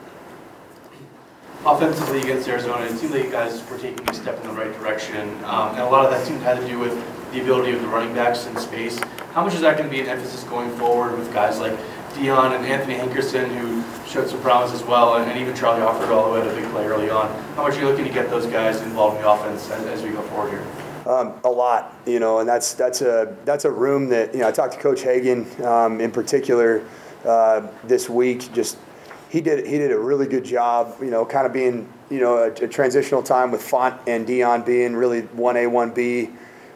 Offensively 1.65 2.21
against 2.21 2.47
Arizona, 2.47 2.85
it 2.85 2.97
seemed 2.97 3.13
like 3.13 3.25
you 3.25 3.31
guys 3.31 3.67
were 3.69 3.77
taking 3.77 4.07
a 4.09 4.13
step 4.13 4.39
in 4.41 4.47
the 4.47 4.53
right 4.53 4.71
direction, 4.79 5.27
um, 5.43 5.69
and 5.71 5.79
a 5.79 5.89
lot 5.89 6.05
of 6.05 6.11
that 6.11 6.25
seemed 6.25 6.39
to 6.39 6.45
have 6.45 6.59
to 6.59 6.67
do 6.67 6.79
with 6.79 6.93
the 7.33 7.41
ability 7.41 7.73
of 7.73 7.81
the 7.81 7.87
running 7.87 8.13
backs 8.15 8.45
in 8.45 8.55
space. 8.57 8.97
How 9.33 9.43
much 9.43 9.53
is 9.53 9.61
that 9.61 9.77
going 9.77 9.89
to 9.89 9.93
be 9.93 10.01
an 10.01 10.07
emphasis 10.07 10.43
going 10.45 10.71
forward 10.77 11.17
with 11.17 11.31
guys 11.33 11.59
like 11.59 11.77
Deion 12.13 12.55
and 12.55 12.65
Anthony 12.65 12.95
Hankerson, 12.95 13.47
who 13.49 13.83
showed 14.09 14.29
some 14.29 14.41
promise 14.41 14.71
as 14.71 14.83
well, 14.83 15.17
and, 15.17 15.29
and 15.29 15.39
even 15.39 15.53
Charlie 15.53 15.81
Offerdahl 15.81 16.11
all 16.11 16.33
the 16.33 16.39
way 16.39 16.47
to 16.47 16.55
big 16.55 16.69
play 16.71 16.85
early 16.85 17.09
on? 17.09 17.27
How 17.55 17.63
much 17.63 17.75
are 17.75 17.81
you 17.81 17.87
looking 17.87 18.05
to 18.05 18.11
get 18.11 18.29
those 18.29 18.45
guys 18.45 18.81
involved 18.81 19.17
in 19.17 19.23
the 19.23 19.29
offense 19.29 19.69
as, 19.69 19.85
as 19.85 20.01
we 20.01 20.11
go 20.11 20.21
forward 20.23 20.51
here? 20.51 20.65
Um, 21.05 21.33
a 21.43 21.49
lot, 21.49 21.95
you 22.05 22.19
know, 22.19 22.39
and 22.39 22.47
that's 22.47 22.73
that's 22.73 23.01
a 23.01 23.35
that's 23.43 23.65
a 23.65 23.71
room 23.71 24.09
that 24.09 24.33
you 24.33 24.41
know. 24.41 24.47
I 24.47 24.51
talked 24.51 24.73
to 24.73 24.79
Coach 24.79 25.01
Hagan 25.01 25.47
um, 25.63 25.99
in 25.99 26.11
particular 26.11 26.83
uh, 27.25 27.67
this 27.83 28.09
week. 28.09 28.51
Just 28.53 28.77
he 29.29 29.41
did 29.41 29.65
he 29.65 29.77
did 29.77 29.91
a 29.91 29.99
really 29.99 30.27
good 30.27 30.45
job, 30.45 30.95
you 31.01 31.11
know, 31.11 31.25
kind 31.25 31.45
of 31.45 31.53
being 31.53 31.91
you 32.09 32.19
know 32.19 32.37
a, 32.37 32.51
a 32.51 32.67
transitional 32.67 33.23
time 33.23 33.51
with 33.51 33.61
Font 33.61 33.99
and 34.07 34.27
Deion 34.27 34.65
being 34.65 34.95
really 34.95 35.21
one 35.21 35.57
A 35.57 35.67
one 35.67 35.91
B. 35.91 36.29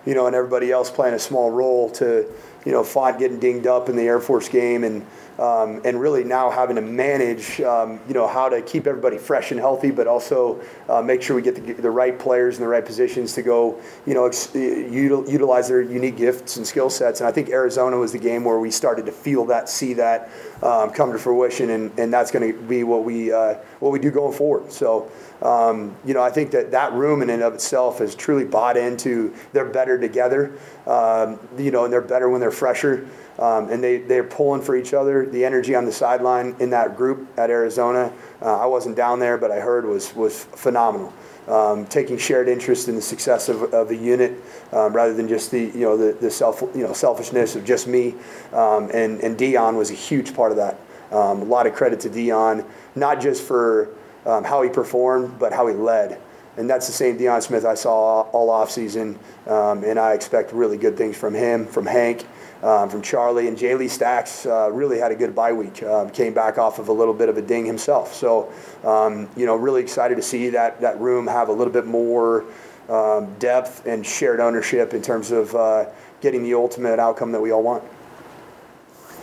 you 0.05 0.13
know, 0.13 0.27
and 0.27 0.35
everybody 0.35 0.71
else 0.71 0.91
playing 0.91 1.13
a 1.13 1.19
small 1.19 1.49
role 1.49 1.89
to, 1.91 2.25
you 2.65 2.71
know, 2.71 2.83
Font 2.83 3.19
getting 3.19 3.39
dinged 3.39 3.67
up 3.67 3.89
in 3.89 3.95
the 3.95 4.03
Air 4.03 4.19
Force 4.19 4.49
game 4.49 4.83
and, 4.83 5.05
um, 5.39 5.81
and 5.83 5.99
really 5.99 6.23
now 6.23 6.49
having 6.49 6.75
to 6.75 6.81
manage, 6.81 7.59
um, 7.61 7.99
you 8.07 8.13
know, 8.13 8.27
how 8.27 8.47
to 8.49 8.61
keep 8.61 8.87
everybody 8.87 9.17
fresh 9.17 9.51
and 9.51 9.59
healthy, 9.59 9.91
but 9.91 10.07
also 10.07 10.61
uh, 10.87 11.01
make 11.01 11.21
sure 11.21 11.35
we 11.35 11.41
get 11.41 11.55
the, 11.55 11.73
the 11.73 11.89
right 11.91 12.17
players 12.17 12.57
in 12.57 12.61
the 12.61 12.67
right 12.67 12.85
positions 12.85 13.33
to 13.33 13.41
go, 13.41 13.81
you 14.05 14.13
know, 14.13 14.25
ex- 14.25 14.53
utilize 14.53 15.67
their 15.67 15.81
unique 15.81 16.17
gifts 16.17 16.57
and 16.57 16.65
skill 16.65 16.89
sets. 16.89 17.19
And 17.19 17.27
I 17.27 17.31
think 17.31 17.49
Arizona 17.49 17.97
was 17.97 18.11
the 18.11 18.19
game 18.19 18.43
where 18.43 18.59
we 18.59 18.71
started 18.71 19.05
to 19.07 19.11
feel 19.11 19.45
that, 19.45 19.67
see 19.69 19.93
that 19.95 20.29
um, 20.61 20.91
come 20.91 21.11
to 21.11 21.17
fruition, 21.17 21.71
and, 21.71 21.99
and 21.99 22.13
that's 22.13 22.31
going 22.31 22.53
to 22.53 22.59
be 22.61 22.83
what 22.83 23.03
we 23.03 23.31
uh, 23.31 23.55
what 23.79 23.91
we 23.91 23.99
do 23.99 24.11
going 24.11 24.33
forward. 24.33 24.71
So. 24.71 25.11
Um, 25.41 25.95
you 26.05 26.13
know, 26.13 26.21
I 26.21 26.29
think 26.29 26.51
that 26.51 26.71
that 26.71 26.93
room 26.93 27.21
in 27.21 27.29
and 27.29 27.43
of 27.43 27.53
itself 27.53 27.99
has 27.99 28.15
truly 28.15 28.45
bought 28.45 28.77
into. 28.77 29.33
They're 29.51 29.65
better 29.65 29.99
together, 29.99 30.57
um, 30.87 31.39
you 31.57 31.71
know, 31.71 31.83
and 31.83 31.91
they're 31.91 32.01
better 32.01 32.29
when 32.29 32.39
they're 32.39 32.51
fresher 32.51 33.07
um, 33.39 33.69
and 33.69 33.83
they, 33.83 33.97
they're 33.97 34.23
pulling 34.23 34.61
for 34.61 34.75
each 34.75 34.93
other. 34.93 35.25
The 35.25 35.43
energy 35.43 35.75
on 35.75 35.85
the 35.85 35.91
sideline 35.91 36.55
in 36.59 36.69
that 36.71 36.95
group 36.95 37.27
at 37.37 37.49
Arizona, 37.49 38.13
uh, 38.41 38.59
I 38.59 38.65
wasn't 38.65 38.95
down 38.95 39.19
there, 39.19 39.37
but 39.37 39.51
I 39.51 39.59
heard 39.59 39.85
was, 39.85 40.15
was 40.15 40.43
phenomenal. 40.43 41.13
Um, 41.47 41.85
taking 41.87 42.17
shared 42.17 42.47
interest 42.47 42.87
in 42.87 42.95
the 42.95 43.01
success 43.01 43.49
of, 43.49 43.73
of 43.73 43.89
the 43.89 43.97
unit 43.97 44.41
um, 44.71 44.93
rather 44.93 45.13
than 45.13 45.27
just 45.27 45.51
the 45.51 45.59
you 45.59 45.81
know 45.81 45.97
the, 45.97 46.13
the 46.13 46.31
self 46.31 46.61
you 46.73 46.83
know 46.83 46.93
selfishness 46.93 47.57
of 47.57 47.65
just 47.65 47.85
me 47.85 48.15
um, 48.53 48.89
and 48.93 49.19
and 49.19 49.37
Deion 49.37 49.75
was 49.75 49.91
a 49.91 49.93
huge 49.93 50.33
part 50.33 50.51
of 50.51 50.57
that 50.57 50.79
um, 51.11 51.41
a 51.41 51.43
lot 51.43 51.67
of 51.67 51.73
credit 51.73 51.99
to 51.99 52.09
Deion 52.09 52.65
not 52.95 53.19
just 53.19 53.43
for 53.43 53.89
um, 54.25 54.43
how 54.43 54.61
he 54.61 54.69
performed 54.69 55.37
but 55.39 55.53
how 55.53 55.67
he 55.67 55.73
led 55.73 56.19
and 56.57 56.69
that's 56.69 56.85
the 56.87 56.93
same 56.93 57.17
Deion 57.17 57.41
Smith 57.41 57.65
I 57.65 57.73
saw 57.73 58.21
all 58.21 58.49
off 58.49 58.71
season 58.71 59.17
um, 59.47 59.83
and 59.83 59.99
I 59.99 60.13
expect 60.13 60.53
really 60.53 60.77
good 60.77 60.97
things 60.97 61.17
from 61.17 61.33
him 61.33 61.65
from 61.65 61.85
Hank 61.85 62.25
um, 62.63 62.89
from 62.89 63.01
Charlie. 63.01 63.47
And 63.47 63.57
Jayle 63.57 63.89
Stacks 63.89 64.45
uh, 64.45 64.71
really 64.71 64.97
had 64.97 65.11
a 65.11 65.15
good 65.15 65.35
bye 65.35 65.53
week. 65.53 65.83
Uh, 65.83 66.09
came 66.09 66.33
back 66.33 66.57
off 66.57 66.79
of 66.79 66.87
a 66.87 66.93
little 66.93 67.13
bit 67.13 67.29
of 67.29 67.37
a 67.37 67.41
ding 67.41 67.65
himself. 67.65 68.13
So, 68.13 68.51
um, 68.83 69.29
you 69.35 69.45
know, 69.45 69.55
really 69.55 69.81
excited 69.81 70.15
to 70.15 70.21
see 70.21 70.49
that, 70.49 70.81
that 70.81 70.99
room 70.99 71.27
have 71.27 71.49
a 71.49 71.51
little 71.51 71.73
bit 71.73 71.85
more 71.85 72.45
um, 72.89 73.33
depth 73.37 73.85
and 73.85 74.05
shared 74.05 74.39
ownership 74.39 74.93
in 74.93 75.01
terms 75.01 75.31
of 75.31 75.53
uh, 75.55 75.85
getting 76.21 76.43
the 76.43 76.53
ultimate 76.53 76.99
outcome 76.99 77.31
that 77.33 77.41
we 77.41 77.51
all 77.51 77.63
want. 77.63 77.83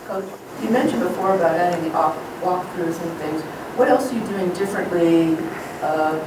Coach, 0.05 0.25
you 0.61 0.69
mentioned 0.69 1.01
before 1.01 1.35
about 1.35 1.55
adding 1.55 1.83
the 1.83 1.89
walkthroughs 1.89 3.01
and 3.01 3.17
things. 3.19 3.60
What 3.77 3.87
else 3.87 4.11
are 4.11 4.15
you 4.15 4.25
doing 4.27 4.49
differently, 4.51 5.37
uh, 5.81 6.19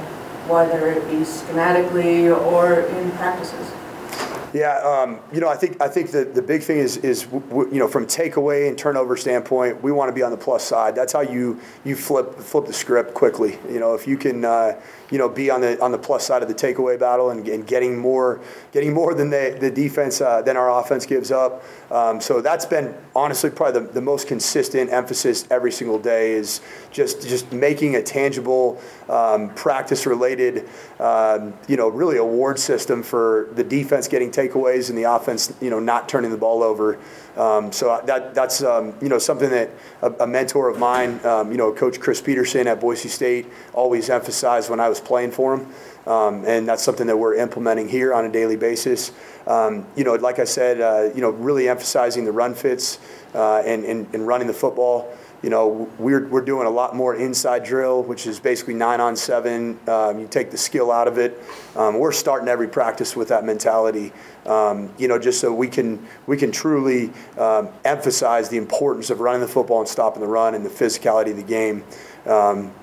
whether 0.47 0.87
it 0.91 1.07
be 1.07 1.17
schematically 1.17 2.35
or 2.35 2.81
in 2.81 3.11
practices? 3.11 3.71
Yeah, 4.55 4.77
um, 4.77 5.19
you 5.33 5.41
know, 5.41 5.49
I 5.49 5.57
think 5.57 5.81
I 5.81 5.89
think 5.89 6.11
the, 6.11 6.23
the 6.23 6.41
big 6.41 6.63
thing 6.63 6.77
is 6.77 6.95
is 6.95 7.23
w- 7.23 7.69
you 7.73 7.77
know 7.77 7.89
from 7.89 8.07
takeaway 8.07 8.69
and 8.69 8.77
turnover 8.77 9.17
standpoint, 9.17 9.83
we 9.83 9.91
want 9.91 10.07
to 10.07 10.13
be 10.13 10.23
on 10.23 10.31
the 10.31 10.37
plus 10.37 10.63
side. 10.63 10.95
That's 10.95 11.11
how 11.11 11.19
you 11.19 11.59
you 11.83 11.97
flip 11.97 12.35
flip 12.35 12.65
the 12.65 12.71
script 12.71 13.13
quickly. 13.13 13.59
You 13.69 13.81
know, 13.81 13.95
if 13.95 14.07
you 14.07 14.15
can 14.15 14.45
uh, 14.45 14.79
you 15.11 15.17
know 15.17 15.27
be 15.27 15.49
on 15.49 15.59
the 15.59 15.81
on 15.81 15.91
the 15.91 15.97
plus 15.97 16.25
side 16.25 16.41
of 16.41 16.47
the 16.47 16.53
takeaway 16.53 16.97
battle 16.97 17.31
and, 17.31 17.45
and 17.49 17.67
getting 17.67 17.97
more 17.97 18.39
getting 18.71 18.93
more 18.93 19.13
than 19.13 19.29
the 19.29 19.57
the 19.59 19.69
defense 19.69 20.21
uh, 20.21 20.41
than 20.41 20.55
our 20.55 20.79
offense 20.79 21.05
gives 21.05 21.31
up. 21.31 21.61
Um, 21.91 22.21
so 22.21 22.39
that's 22.39 22.65
been 22.65 22.95
honestly 23.13 23.49
probably 23.49 23.81
the, 23.81 23.93
the 23.93 24.01
most 24.01 24.25
consistent 24.25 24.89
emphasis 24.91 25.45
every 25.51 25.71
single 25.73 25.99
day 25.99 26.31
is 26.31 26.61
just 26.91 27.27
just 27.27 27.51
making 27.51 27.97
a 27.97 28.01
tangible 28.01 28.81
um, 29.09 29.49
practice 29.49 30.05
related 30.05 30.67
um, 30.99 31.53
you 31.67 31.75
know 31.75 31.89
really 31.89 32.17
award 32.17 32.57
system 32.57 33.03
for 33.03 33.49
the 33.55 33.63
defense 33.63 34.07
getting 34.07 34.31
takeaways 34.47 34.89
and 34.89 34.97
the 34.97 35.03
offense 35.03 35.53
you 35.61 35.69
know 35.69 35.79
not 35.79 36.09
turning 36.09 36.31
the 36.31 36.37
ball 36.37 36.63
over. 36.63 36.99
Um, 37.37 37.71
so 37.71 38.01
that 38.05 38.33
that's 38.33 38.63
um, 38.63 38.93
you 39.01 39.09
know 39.09 39.17
something 39.17 39.49
that 39.49 39.69
a, 40.01 40.11
a 40.23 40.27
mentor 40.27 40.69
of 40.69 40.79
mine, 40.79 41.19
um, 41.25 41.51
you 41.51 41.57
know, 41.57 41.73
Coach 41.73 41.99
Chris 41.99 42.21
Petersen 42.21 42.67
at 42.67 42.79
Boise 42.79 43.09
State, 43.09 43.47
always 43.73 44.09
emphasized 44.09 44.69
when 44.69 44.79
I 44.79 44.87
was 44.87 45.01
playing 45.01 45.31
for 45.31 45.57
him, 45.57 45.73
um, 46.07 46.45
and 46.45 46.67
that's 46.67 46.83
something 46.83 47.07
that 47.07 47.17
we're 47.17 47.35
implementing 47.35 47.89
here 47.89 48.13
on 48.13 48.25
a 48.25 48.31
daily 48.31 48.55
basis. 48.55 49.11
Um, 49.47 49.85
you 49.95 50.03
know, 50.03 50.13
like 50.13 50.39
I 50.39 50.45
said, 50.45 50.79
uh, 50.79 51.13
you 51.13 51.21
know, 51.21 51.31
really 51.31 51.67
emphasizing 51.67 52.23
the 52.23 52.31
run 52.31 52.55
fits 52.55 52.99
uh, 53.33 53.57
and, 53.65 53.83
and 53.83 54.07
and 54.13 54.25
running 54.25 54.47
the 54.47 54.53
football 54.53 55.15
you 55.45 55.51
know, 55.51 55.87
we're, 55.99 56.25
we're 56.25 56.41
doing 56.41 56.65
a 56.65 56.71
lot 56.71 56.95
more 56.95 57.13
inside 57.13 57.63
drill, 57.63 58.01
which 58.01 58.25
is 58.25 58.39
basically 58.39 58.73
nine 58.73 58.99
on 58.99 59.15
seven. 59.15 59.79
Um, 59.87 60.17
you 60.17 60.27
take 60.27 60.49
the 60.49 60.57
skill 60.57 60.91
out 60.91 61.07
of 61.07 61.19
it. 61.19 61.39
Um, 61.75 61.99
we're 61.99 62.13
starting 62.13 62.47
every 62.47 62.67
practice 62.67 63.15
with 63.15 63.27
that 63.27 63.45
mentality, 63.45 64.11
um, 64.47 64.91
you 64.97 65.07
know, 65.07 65.19
just 65.19 65.39
so 65.39 65.53
we 65.53 65.67
can 65.67 66.03
we 66.25 66.35
can 66.35 66.51
truly 66.51 67.11
um, 67.37 67.69
emphasize 67.83 68.49
the 68.49 68.57
importance 68.57 69.11
of 69.11 69.19
running 69.19 69.41
the 69.41 69.47
football 69.47 69.81
and 69.81 69.87
stopping 69.87 70.19
the 70.19 70.27
run 70.27 70.55
and 70.55 70.65
the 70.65 70.69
physicality 70.69 71.29
of 71.29 71.37
the 71.37 71.43
game. 71.43 71.83
Um, 72.25 72.73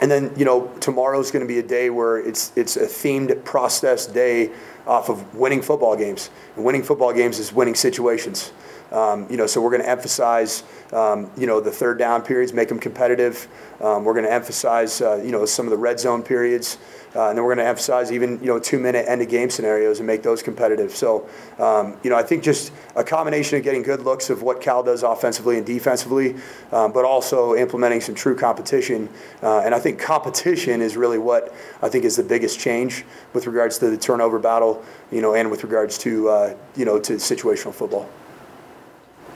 and 0.00 0.08
then 0.08 0.32
you 0.36 0.44
know 0.44 0.68
tomorrow's 0.78 1.32
going 1.32 1.44
to 1.44 1.52
be 1.52 1.58
a 1.58 1.66
day 1.66 1.90
where 1.90 2.18
it's 2.18 2.52
it's 2.54 2.76
a 2.76 2.86
themed 2.86 3.42
process 3.44 4.06
day 4.06 4.52
off 4.86 5.08
of 5.08 5.34
winning 5.34 5.60
football 5.60 5.96
games. 5.96 6.30
And 6.54 6.64
winning 6.64 6.84
football 6.84 7.12
games 7.12 7.40
is 7.40 7.52
winning 7.52 7.74
situations. 7.74 8.52
Um, 8.92 9.26
you 9.28 9.36
know, 9.36 9.46
so 9.46 9.60
we're 9.60 9.70
going 9.70 9.82
to 9.82 9.88
emphasize, 9.88 10.62
um, 10.92 11.30
you 11.36 11.46
know, 11.46 11.60
the 11.60 11.72
third 11.72 11.98
down 11.98 12.22
periods, 12.22 12.52
make 12.52 12.68
them 12.68 12.78
competitive. 12.78 13.48
Um, 13.80 14.04
we're 14.04 14.14
going 14.14 14.24
to 14.24 14.32
emphasize, 14.32 15.00
uh, 15.00 15.16
you 15.24 15.32
know, 15.32 15.44
some 15.44 15.66
of 15.66 15.70
the 15.70 15.76
red 15.76 15.98
zone 15.98 16.22
periods, 16.22 16.78
uh, 17.14 17.28
and 17.28 17.36
then 17.36 17.44
we're 17.44 17.54
going 17.54 17.64
to 17.64 17.68
emphasize 17.68 18.12
even, 18.12 18.38
you 18.40 18.46
know, 18.46 18.58
two-minute 18.58 19.06
end-of-game 19.08 19.50
scenarios 19.50 19.98
and 19.98 20.06
make 20.06 20.22
those 20.22 20.42
competitive. 20.42 20.92
So, 20.92 21.28
um, 21.58 21.96
you 22.02 22.10
know, 22.10 22.16
I 22.16 22.22
think 22.22 22.44
just 22.44 22.72
a 22.94 23.02
combination 23.02 23.58
of 23.58 23.64
getting 23.64 23.82
good 23.82 24.02
looks 24.02 24.30
of 24.30 24.42
what 24.42 24.60
Cal 24.60 24.82
does 24.82 25.02
offensively 25.02 25.56
and 25.56 25.66
defensively, 25.66 26.36
um, 26.72 26.92
but 26.92 27.04
also 27.04 27.56
implementing 27.56 28.00
some 28.00 28.14
true 28.14 28.36
competition. 28.36 29.08
Uh, 29.42 29.60
and 29.60 29.74
I 29.74 29.80
think 29.80 29.98
competition 29.98 30.80
is 30.80 30.96
really 30.96 31.18
what 31.18 31.54
I 31.82 31.88
think 31.88 32.04
is 32.04 32.16
the 32.16 32.22
biggest 32.22 32.60
change 32.60 33.04
with 33.32 33.46
regards 33.46 33.78
to 33.78 33.90
the 33.90 33.96
turnover 33.96 34.38
battle, 34.38 34.84
you 35.10 35.22
know, 35.22 35.34
and 35.34 35.50
with 35.50 35.64
regards 35.64 35.98
to, 35.98 36.28
uh, 36.28 36.54
you 36.76 36.84
know, 36.84 37.00
to 37.00 37.14
situational 37.14 37.74
football. 37.74 38.08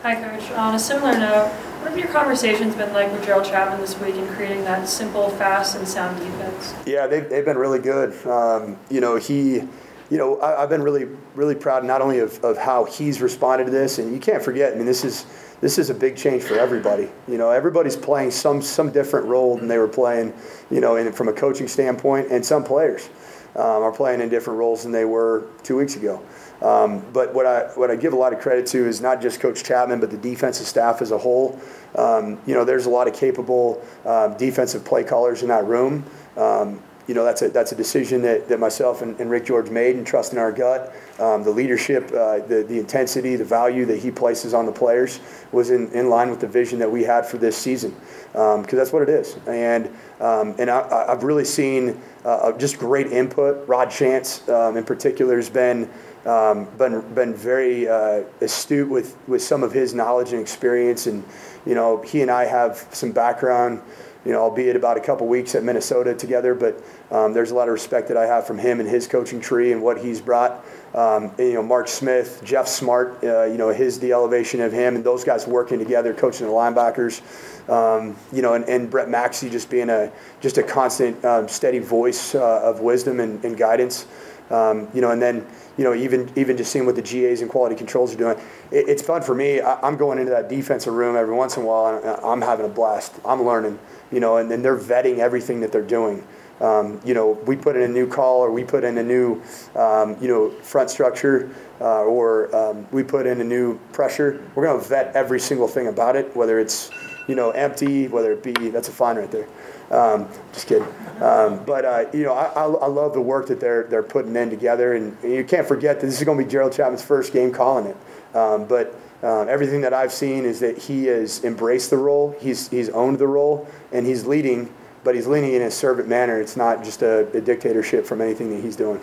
Hi, 0.02 0.14
Coach. 0.14 0.50
On 0.52 0.75
a 0.75 0.78
similar 0.78 1.12
note, 1.12 1.49
what 1.83 1.90
have 1.90 1.99
your 1.99 2.09
conversations 2.09 2.75
been 2.75 2.90
like 2.95 3.12
with 3.12 3.23
Gerald 3.23 3.45
Chapman 3.45 3.83
this 3.83 4.00
week 4.00 4.14
in 4.14 4.26
creating 4.28 4.64
that 4.64 4.88
simple, 4.88 5.28
fast, 5.28 5.76
and 5.76 5.87
sound 5.87 6.19
defense? 6.19 6.75
Yeah, 6.87 7.07
they've, 7.07 7.28
they've 7.28 7.45
been 7.45 7.59
really 7.59 7.80
good. 7.80 8.14
Um, 8.26 8.78
you 8.88 9.02
know, 9.02 9.16
he, 9.16 9.57
you 9.57 10.16
know, 10.16 10.40
I, 10.40 10.62
have 10.62 10.71
been 10.71 10.83
really, 10.83 11.04
really 11.35 11.54
proud 11.54 11.85
not 11.85 12.00
only 12.00 12.21
of, 12.21 12.42
of 12.42 12.57
how 12.57 12.85
he's 12.85 13.21
responded 13.21 13.66
to 13.66 13.71
this, 13.71 13.99
and 13.99 14.11
you 14.11 14.19
can't 14.19 14.42
forget, 14.42 14.73
I 14.73 14.76
mean, 14.76 14.87
this 14.87 15.04
is 15.04 15.26
this 15.61 15.76
is 15.76 15.90
a 15.90 15.95
big 15.95 16.16
change 16.16 16.45
for 16.45 16.59
everybody. 16.59 17.11
You 17.28 17.37
know, 17.37 17.50
everybody's 17.50 17.97
playing 17.97 18.30
some 18.30 18.62
some 18.62 18.90
different 18.90 19.26
role 19.26 19.59
than 19.59 19.69
they 19.69 19.76
were 19.76 19.87
playing, 19.87 20.33
you 20.71 20.80
know, 20.80 20.97
in, 20.97 21.12
from 21.12 21.28
a 21.28 21.33
coaching 21.35 21.69
standpoint, 21.69 22.28
and 22.30 22.42
some 22.42 22.64
players 22.64 23.11
um, 23.54 23.83
are 23.83 23.92
playing 23.92 24.23
in 24.23 24.30
different 24.30 24.59
roles 24.59 24.83
than 24.83 24.92
they 24.92 25.04
were 25.04 25.45
two 25.62 25.76
weeks 25.76 25.97
ago. 25.97 26.23
Um, 26.62 27.02
but 27.12 27.32
what 27.32 27.46
I 27.46 27.62
what 27.74 27.90
I 27.90 27.96
give 27.96 28.12
a 28.12 28.16
lot 28.16 28.32
of 28.32 28.40
credit 28.40 28.66
to 28.68 28.86
is 28.86 29.00
not 29.00 29.22
just 29.22 29.40
Coach 29.40 29.64
Chapman, 29.64 30.00
but 30.00 30.10
the 30.10 30.18
defensive 30.18 30.66
staff 30.66 31.00
as 31.00 31.10
a 31.10 31.18
whole. 31.18 31.58
Um, 31.96 32.38
you 32.46 32.54
know, 32.54 32.64
there's 32.64 32.86
a 32.86 32.90
lot 32.90 33.08
of 33.08 33.14
capable 33.14 33.82
uh, 34.04 34.28
defensive 34.28 34.84
play 34.84 35.02
callers 35.02 35.42
in 35.42 35.48
that 35.48 35.64
room. 35.64 36.04
Um, 36.36 36.82
you 37.10 37.14
know, 37.14 37.24
that's 37.24 37.42
a 37.42 37.48
that's 37.48 37.72
a 37.72 37.74
decision 37.74 38.22
that, 38.22 38.48
that 38.48 38.60
myself 38.60 39.02
and, 39.02 39.18
and 39.18 39.30
Rick 39.30 39.46
George 39.46 39.68
made 39.68 39.96
and 39.96 40.06
trusting 40.06 40.38
our 40.38 40.52
gut. 40.52 40.94
Um, 41.18 41.42
the 41.42 41.50
leadership, 41.50 42.04
uh, 42.12 42.38
the 42.38 42.64
the 42.68 42.78
intensity, 42.78 43.34
the 43.34 43.44
value 43.44 43.84
that 43.86 43.98
he 43.98 44.12
places 44.12 44.54
on 44.54 44.64
the 44.64 44.70
players 44.70 45.18
was 45.50 45.70
in, 45.70 45.90
in 45.90 46.08
line 46.08 46.30
with 46.30 46.40
the 46.40 46.46
vision 46.46 46.78
that 46.78 46.88
we 46.88 47.02
had 47.02 47.26
for 47.26 47.36
this 47.36 47.56
season, 47.56 47.96
because 48.30 48.58
um, 48.58 48.64
that's 48.70 48.92
what 48.92 49.02
it 49.02 49.08
is. 49.08 49.36
And 49.48 49.86
um, 50.20 50.54
and 50.58 50.70
I, 50.70 51.06
have 51.08 51.24
really 51.24 51.44
seen 51.44 52.00
uh, 52.24 52.52
just 52.52 52.78
great 52.78 53.08
input. 53.08 53.66
Rod 53.66 53.90
Chance, 53.90 54.46
in 54.46 54.84
particular, 54.84 55.34
has 55.34 55.50
been 55.50 55.90
um, 56.26 56.66
been 56.76 57.00
been 57.14 57.34
very 57.34 57.88
uh, 57.88 58.22
astute 58.40 58.88
with 58.88 59.16
with 59.26 59.42
some 59.42 59.62
of 59.62 59.72
his 59.72 59.94
knowledge 59.94 60.32
and 60.32 60.40
experience, 60.40 61.06
and 61.06 61.24
you 61.64 61.74
know 61.74 62.02
he 62.02 62.22
and 62.22 62.30
I 62.30 62.44
have 62.44 62.86
some 62.92 63.12
background, 63.12 63.80
you 64.24 64.32
know, 64.32 64.40
albeit 64.40 64.76
about 64.76 64.96
a 64.96 65.00
couple 65.00 65.26
weeks 65.26 65.54
at 65.54 65.62
Minnesota 65.62 66.14
together, 66.14 66.54
but 66.54 66.82
um, 67.10 67.32
there's 67.32 67.52
a 67.52 67.54
lot 67.54 67.68
of 67.68 67.72
respect 67.72 68.08
that 68.08 68.16
I 68.16 68.26
have 68.26 68.46
from 68.46 68.58
him 68.58 68.80
and 68.80 68.88
his 68.88 69.06
coaching 69.06 69.40
tree 69.40 69.72
and 69.72 69.82
what 69.82 69.98
he's 69.98 70.20
brought. 70.20 70.64
Um, 70.94 71.32
and, 71.38 71.48
you 71.48 71.54
know, 71.54 71.62
Mark 71.62 71.88
Smith, 71.88 72.42
Jeff 72.44 72.68
Smart, 72.68 73.22
uh, 73.22 73.44
you 73.44 73.56
know, 73.56 73.68
his 73.68 73.98
the 73.98 74.12
elevation 74.12 74.60
of 74.60 74.72
him 74.72 74.96
and 74.96 75.04
those 75.04 75.24
guys 75.24 75.46
working 75.46 75.78
together, 75.78 76.12
coaching 76.12 76.46
the 76.46 76.52
linebackers. 76.52 77.22
Um, 77.70 78.16
you 78.32 78.42
know, 78.42 78.54
and, 78.54 78.68
and 78.68 78.90
Brett 78.90 79.08
Maxie 79.08 79.48
just 79.48 79.70
being 79.70 79.88
a 79.88 80.12
just 80.40 80.58
a 80.58 80.62
constant, 80.62 81.24
um, 81.24 81.48
steady 81.48 81.78
voice 81.78 82.34
uh, 82.34 82.62
of 82.62 82.80
wisdom 82.80 83.20
and, 83.20 83.42
and 83.44 83.56
guidance. 83.56 84.06
Um, 84.50 84.88
you 84.92 85.00
know, 85.00 85.11
and 85.11 85.23
then 85.23 85.47
you 85.76 85.85
know, 85.85 85.95
even 85.95 86.30
even 86.37 86.57
just 86.57 86.73
seeing 86.73 86.87
what 86.87 86.97
the 86.97 87.02
GAs 87.02 87.40
and 87.40 87.50
quality 87.50 87.76
controls 87.76 88.14
are 88.14 88.19
doing, 88.19 88.38
it, 88.71 88.88
it's 88.88 89.02
fun 89.02 89.23
for 89.23 89.35
me. 89.35 89.61
I, 89.61 89.87
am 89.87 89.97
going 89.97 90.19
into 90.19 90.30
that 90.33 90.49
defensive 90.49 90.92
room 90.92 91.16
every 91.16 91.35
once 91.35 91.57
in 91.57 91.62
a 91.62 91.66
while, 91.66 91.97
and 91.97 92.07
I'm 92.25 92.42
having 92.42 92.66
a 92.66 92.69
blast. 92.69 93.14
I'm 93.25 93.45
learning, 93.45 93.78
you 94.11 94.21
know, 94.21 94.38
and, 94.38 94.50
then 94.50 94.62
they're 94.62 94.78
vetting 94.78 95.19
everything 95.19 95.61
that 95.61 95.73
they're 95.73 95.83
doing. 95.83 96.26
um, 96.61 97.00
you 97.04 97.14
know, 97.14 97.33
we 97.47 97.57
put 97.57 97.76
in 97.76 97.83
a 97.83 97.88
new 97.88 98.07
call 98.07 98.40
or 98.40 98.50
we 98.50 98.64
put 98.64 98.85
in 98.85 98.99
a 98.99 99.02
new, 99.02 99.40
um, 99.75 100.16
you 100.21 100.28
know, 100.28 100.50
front 100.50 100.90
structure 100.90 101.50
uh, 101.80 102.02
or 102.02 102.54
um, 102.54 102.87
we 102.92 103.02
put 103.02 103.26
in 103.26 103.40
a 103.40 103.45
new 103.45 103.78
pressure, 103.92 104.45
we're 104.54 104.66
going 104.66 104.80
to 104.80 104.87
vet 104.87 105.14
every 105.16 105.40
single 105.40 105.66
thing 105.66 105.87
about 105.87 106.16
it, 106.16 106.35
whether 106.37 106.59
it's, 106.59 106.90
you 107.26 107.34
know, 107.34 107.50
empty, 107.50 108.08
whether 108.08 108.32
it 108.32 108.42
be, 108.42 108.70
that's 108.70 108.88
a 108.88 108.92
fine 108.92 109.16
right 109.16 109.30
there. 109.30 109.46
Um, 109.90 110.28
just 110.52 110.66
kidding. 110.66 110.88
Um, 111.20 111.64
but, 111.64 111.84
uh, 111.84 112.04
you 112.12 112.22
know, 112.22 112.32
I, 112.32 112.46
I, 112.46 112.64
I 112.64 112.86
love 112.86 113.12
the 113.12 113.20
work 113.20 113.48
that 113.48 113.60
they're, 113.60 113.84
they're 113.84 114.02
putting 114.02 114.34
in 114.36 114.50
together. 114.50 114.94
And 114.94 115.16
you 115.22 115.44
can't 115.44 115.66
forget 115.66 116.00
that 116.00 116.06
this 116.06 116.18
is 116.18 116.24
going 116.24 116.38
to 116.38 116.44
be 116.44 116.50
Gerald 116.50 116.72
Chapman's 116.72 117.02
first 117.04 117.32
game 117.32 117.52
calling 117.52 117.86
it. 117.86 117.96
Um, 118.36 118.66
but 118.66 118.94
um, 119.22 119.48
everything 119.48 119.80
that 119.80 119.92
I've 119.92 120.12
seen 120.12 120.44
is 120.44 120.60
that 120.60 120.78
he 120.78 121.06
has 121.06 121.44
embraced 121.44 121.90
the 121.90 121.98
role, 121.98 122.36
he's, 122.40 122.68
he's 122.68 122.88
owned 122.90 123.18
the 123.18 123.26
role, 123.26 123.68
and 123.92 124.06
he's 124.06 124.26
leading, 124.26 124.72
but 125.02 125.14
he's 125.14 125.26
leading 125.26 125.54
in 125.54 125.62
a 125.62 125.70
servant 125.70 126.08
manner. 126.08 126.40
It's 126.40 126.56
not 126.56 126.84
just 126.84 127.02
a, 127.02 127.28
a 127.36 127.40
dictatorship 127.40 128.06
from 128.06 128.20
anything 128.20 128.50
that 128.50 128.62
he's 128.62 128.76
doing. 128.76 129.00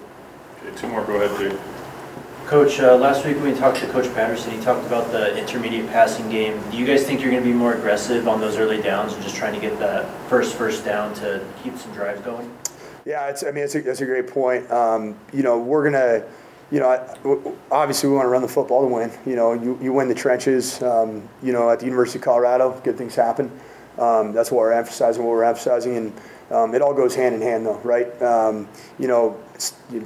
Okay, 0.65 0.75
two 0.77 0.88
more, 0.88 1.03
go 1.05 1.21
ahead, 1.21 1.38
Jake. 1.38 1.76
Coach, 2.48 2.80
uh, 2.80 2.96
last 2.96 3.25
week 3.25 3.36
when 3.36 3.51
we 3.51 3.60
talked 3.60 3.77
to 3.80 3.88
Coach 3.88 4.06
Patterson, 4.13 4.51
he 4.51 4.62
talked 4.62 4.88
about 4.88 5.12
the 5.12 5.38
intermediate 5.38 5.86
passing 5.88 6.30
game. 6.30 6.58
Do 6.72 6.77
you 6.77 6.86
guys 6.86 7.04
think 7.04 7.20
you're 7.20 7.30
going 7.30 7.44
to 7.44 7.50
be 7.50 7.54
more 7.54 7.74
aggressive 7.74 8.25
on 8.25 8.39
those 8.39 8.56
early 8.56 8.82
downs 8.82 9.12
and 9.12 9.22
just 9.22 9.36
trying 9.36 9.54
to 9.54 9.60
get 9.60 9.77
that 9.80 10.10
first 10.30 10.56
first 10.56 10.86
down 10.86 11.13
to 11.16 11.46
keep 11.62 11.77
some 11.77 11.92
drives 11.92 12.22
going? 12.22 12.50
Yeah, 13.04 13.27
it's, 13.27 13.44
I 13.44 13.51
mean, 13.51 13.66
it's 13.66 13.75
a, 13.75 13.82
that's 13.82 14.00
a 14.00 14.06
great 14.06 14.27
point. 14.27 14.72
Um, 14.72 15.18
you 15.34 15.44
know, 15.44 15.60
we're 15.60 15.92
going 15.92 16.01
to, 16.01 16.25
you 16.72 16.80
know, 16.80 17.58
obviously 17.70 18.08
we 18.08 18.16
want 18.16 18.27
to 18.27 18.30
run 18.30 18.44
the 18.44 18.48
football 18.48 18.88
to 18.88 18.88
win. 18.88 19.12
You 19.25 19.36
know, 19.36 19.51
you, 19.51 19.77
you 19.82 19.92
win 19.92 20.08
the 20.08 20.16
trenches. 20.16 20.82
Um, 20.82 21.27
you 21.44 21.51
know, 21.51 21.70
at 21.70 21.80
the 21.80 21.86
University 21.86 22.18
of 22.18 22.24
Colorado, 22.24 22.80
good 22.82 22.98
things 22.98 23.13
happen. 23.13 23.51
Um, 23.98 24.32
that's 24.32 24.51
what 24.51 24.60
we're 24.60 24.72
emphasizing, 24.72 25.22
what 25.25 25.32
we're 25.32 25.44
emphasizing. 25.44 25.98
And 25.98 26.13
um, 26.51 26.74
it 26.74 26.82
all 26.82 26.94
goes 26.94 27.16
hand 27.16 27.36
in 27.36 27.42
hand, 27.42 27.66
though, 27.66 27.80
right? 27.80 28.22
Um, 28.22 28.68
you 29.00 29.08
know, 29.08 29.38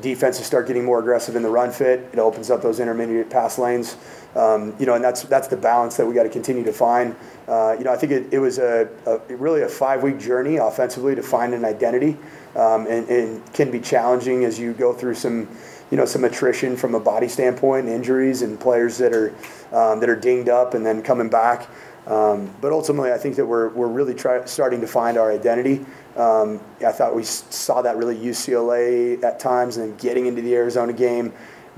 defenses 0.01 0.45
start 0.45 0.67
getting 0.67 0.83
more 0.83 0.99
aggressive 0.99 1.35
in 1.35 1.43
the 1.43 1.49
run 1.49 1.71
fit. 1.71 2.09
It 2.13 2.19
opens 2.19 2.49
up 2.49 2.61
those 2.61 2.79
intermediate 2.79 3.29
pass 3.29 3.57
lanes. 3.57 3.97
Um, 4.35 4.73
you 4.79 4.85
know, 4.85 4.93
and 4.95 5.03
that's 5.03 5.23
that's 5.23 5.49
the 5.49 5.57
balance 5.57 5.97
that 5.97 6.05
we 6.05 6.13
got 6.13 6.23
to 6.23 6.29
continue 6.29 6.63
to 6.63 6.71
find. 6.71 7.15
Uh, 7.47 7.75
you 7.77 7.83
know, 7.83 7.91
I 7.91 7.97
think 7.97 8.13
it, 8.13 8.33
it 8.33 8.39
was 8.39 8.59
a, 8.59 8.87
a 9.05 9.35
really 9.35 9.61
a 9.61 9.67
five 9.67 10.03
week 10.03 10.19
journey 10.19 10.55
offensively 10.55 11.15
to 11.15 11.21
find 11.23 11.53
an 11.53 11.65
identity, 11.65 12.17
um, 12.55 12.87
and, 12.87 13.07
and 13.09 13.53
can 13.53 13.69
be 13.69 13.79
challenging 13.79 14.45
as 14.45 14.57
you 14.57 14.71
go 14.71 14.93
through 14.93 15.15
some, 15.15 15.49
you 15.91 15.97
know, 15.97 16.05
some 16.05 16.23
attrition 16.23 16.77
from 16.77 16.95
a 16.95 16.99
body 16.99 17.27
standpoint, 17.27 17.89
injuries, 17.89 18.41
and 18.41 18.57
players 18.57 18.97
that 18.99 19.13
are 19.13 19.29
um, 19.73 19.99
that 19.99 20.09
are 20.09 20.15
dinged 20.15 20.47
up 20.47 20.75
and 20.75 20.85
then 20.85 21.03
coming 21.03 21.29
back. 21.29 21.67
Um, 22.07 22.53
but 22.61 22.71
ultimately, 22.71 23.11
I 23.11 23.17
think 23.17 23.35
that 23.35 23.45
we're, 23.45 23.69
we're 23.69 23.87
really 23.87 24.15
try, 24.15 24.43
starting 24.45 24.81
to 24.81 24.87
find 24.87 25.17
our 25.17 25.31
identity. 25.31 25.85
Um, 26.15 26.59
I 26.85 26.91
thought 26.91 27.15
we 27.15 27.23
saw 27.23 27.81
that 27.83 27.97
really 27.97 28.17
UCLA 28.17 29.23
at 29.23 29.39
times, 29.39 29.77
and 29.77 29.91
then 29.91 29.97
getting 29.97 30.25
into 30.25 30.41
the 30.41 30.55
Arizona 30.55 30.93
game. 30.93 31.31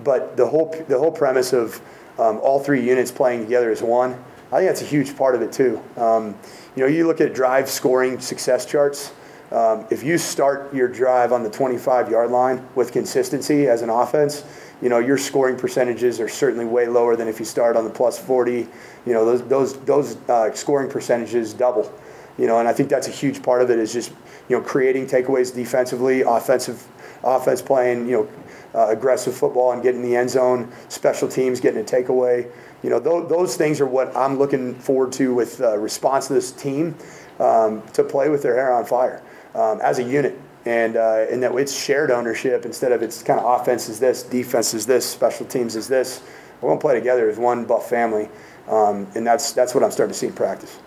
But 0.04 0.38
the 0.38 0.48
whole 0.48 0.74
the 0.88 0.98
whole 0.98 1.12
premise 1.12 1.54
of 1.54 1.80
um, 2.18 2.40
all 2.40 2.60
three 2.60 2.88
units 2.88 3.12
playing 3.12 3.44
together 3.44 3.70
as 3.70 3.82
one, 3.82 4.14
I 4.52 4.58
think 4.58 4.70
that's 4.70 4.82
a 4.82 4.86
huge 4.86 5.16
part 5.18 5.36
of 5.36 5.42
it 5.42 5.52
too. 5.52 5.82
Um, 5.98 6.36
you 6.76 6.84
know, 6.84 6.88
you 6.88 7.06
look 7.06 7.22
at 7.22 7.34
drive 7.34 7.70
scoring 7.70 8.20
success 8.20 8.66
charts. 8.66 9.14
Um, 9.52 9.86
if 9.92 10.04
you 10.04 10.18
start 10.18 10.74
your 10.74 10.88
drive 10.88 11.32
on 11.32 11.44
the 11.44 11.50
25 11.50 12.10
yard 12.10 12.32
line 12.32 12.68
with 12.74 12.92
consistency 12.92 13.68
as 13.68 13.84
an 13.84 13.90
offense, 13.90 14.44
you 14.82 14.90
know 14.90 15.00
your 15.00 15.18
scoring 15.18 15.58
percentages 15.58 16.20
are 16.20 16.28
certainly 16.28 16.66
way 16.66 16.88
lower 16.88 17.16
than 17.16 17.28
if 17.28 17.40
you 17.40 17.46
start 17.46 17.76
on 17.76 17.84
the 17.84 17.90
plus 17.90 18.20
40. 18.20 18.68
You 19.06 19.14
know 19.14 19.26
those 19.26 19.44
those 19.48 19.78
those 19.82 20.18
uh, 20.30 20.54
scoring 20.54 20.90
percentages 20.90 21.54
double. 21.54 21.92
You 22.38 22.48
know, 22.48 22.60
and 22.60 22.68
I 22.68 22.74
think 22.74 22.90
that's 22.90 23.08
a 23.08 23.12
huge 23.12 23.44
part 23.44 23.62
of 23.62 23.70
it 23.70 23.80
is 23.80 23.94
just 23.94 24.12
you 24.50 24.58
know 24.58 24.64
creating 24.64 25.08
takeaways 25.08 25.54
defensively, 25.54 26.22
offensive 26.22 26.88
offense 27.24 27.62
playing 27.62 28.08
you 28.08 28.18
know 28.18 28.30
uh, 28.76 28.90
aggressive 28.90 29.36
football 29.36 29.72
and 29.72 29.84
getting 29.84 30.02
the 30.02 30.16
end 30.16 30.30
zone, 30.30 30.72
special 30.90 31.28
teams 31.28 31.60
getting 31.60 31.82
a 31.82 31.84
takeaway. 31.84 32.50
You 32.82 32.90
know 32.90 33.00
those, 33.00 33.30
those 33.30 33.56
things 33.56 33.80
are 33.80 33.86
what 33.86 34.16
I'm 34.16 34.38
looking 34.38 34.76
forward 34.76 35.12
to 35.14 35.34
with 35.34 35.62
uh, 35.62 35.78
response 35.78 36.28
to 36.28 36.34
this 36.34 36.52
team 36.52 36.96
um, 37.40 37.82
to 37.94 38.04
play 38.04 38.30
with 38.30 38.44
their 38.44 38.56
hair 38.56 38.74
on 38.74 38.86
fire 38.86 39.24
um, 39.56 39.80
as 39.82 40.00
a 40.00 40.04
unit 40.04 40.40
and 40.66 40.96
uh, 40.96 41.26
and 41.30 41.44
that 41.44 41.54
it's 41.56 41.76
shared 41.76 42.12
ownership 42.12 42.66
instead 42.66 42.92
of 42.92 43.02
it's 43.02 43.22
kind 43.24 43.40
of 43.40 43.62
offense 43.62 43.90
is 43.90 44.00
this, 44.00 44.24
defense 44.24 44.74
is 44.74 44.86
this, 44.86 45.10
special 45.10 45.46
teams 45.46 45.76
is 45.76 45.88
this. 45.88 46.22
We're 46.62 46.70
gonna 46.70 46.82
play 46.82 46.96
together 46.96 47.30
as 47.30 47.38
one 47.38 47.66
Buff 47.66 47.90
family, 47.90 48.30
um, 48.68 49.08
and 49.16 49.28
that's 49.28 49.52
that's 49.54 49.76
what 49.76 49.84
I'm 49.84 49.92
starting 49.92 50.14
to 50.14 50.20
see 50.20 50.28
in 50.28 50.34
practice. 50.34 50.80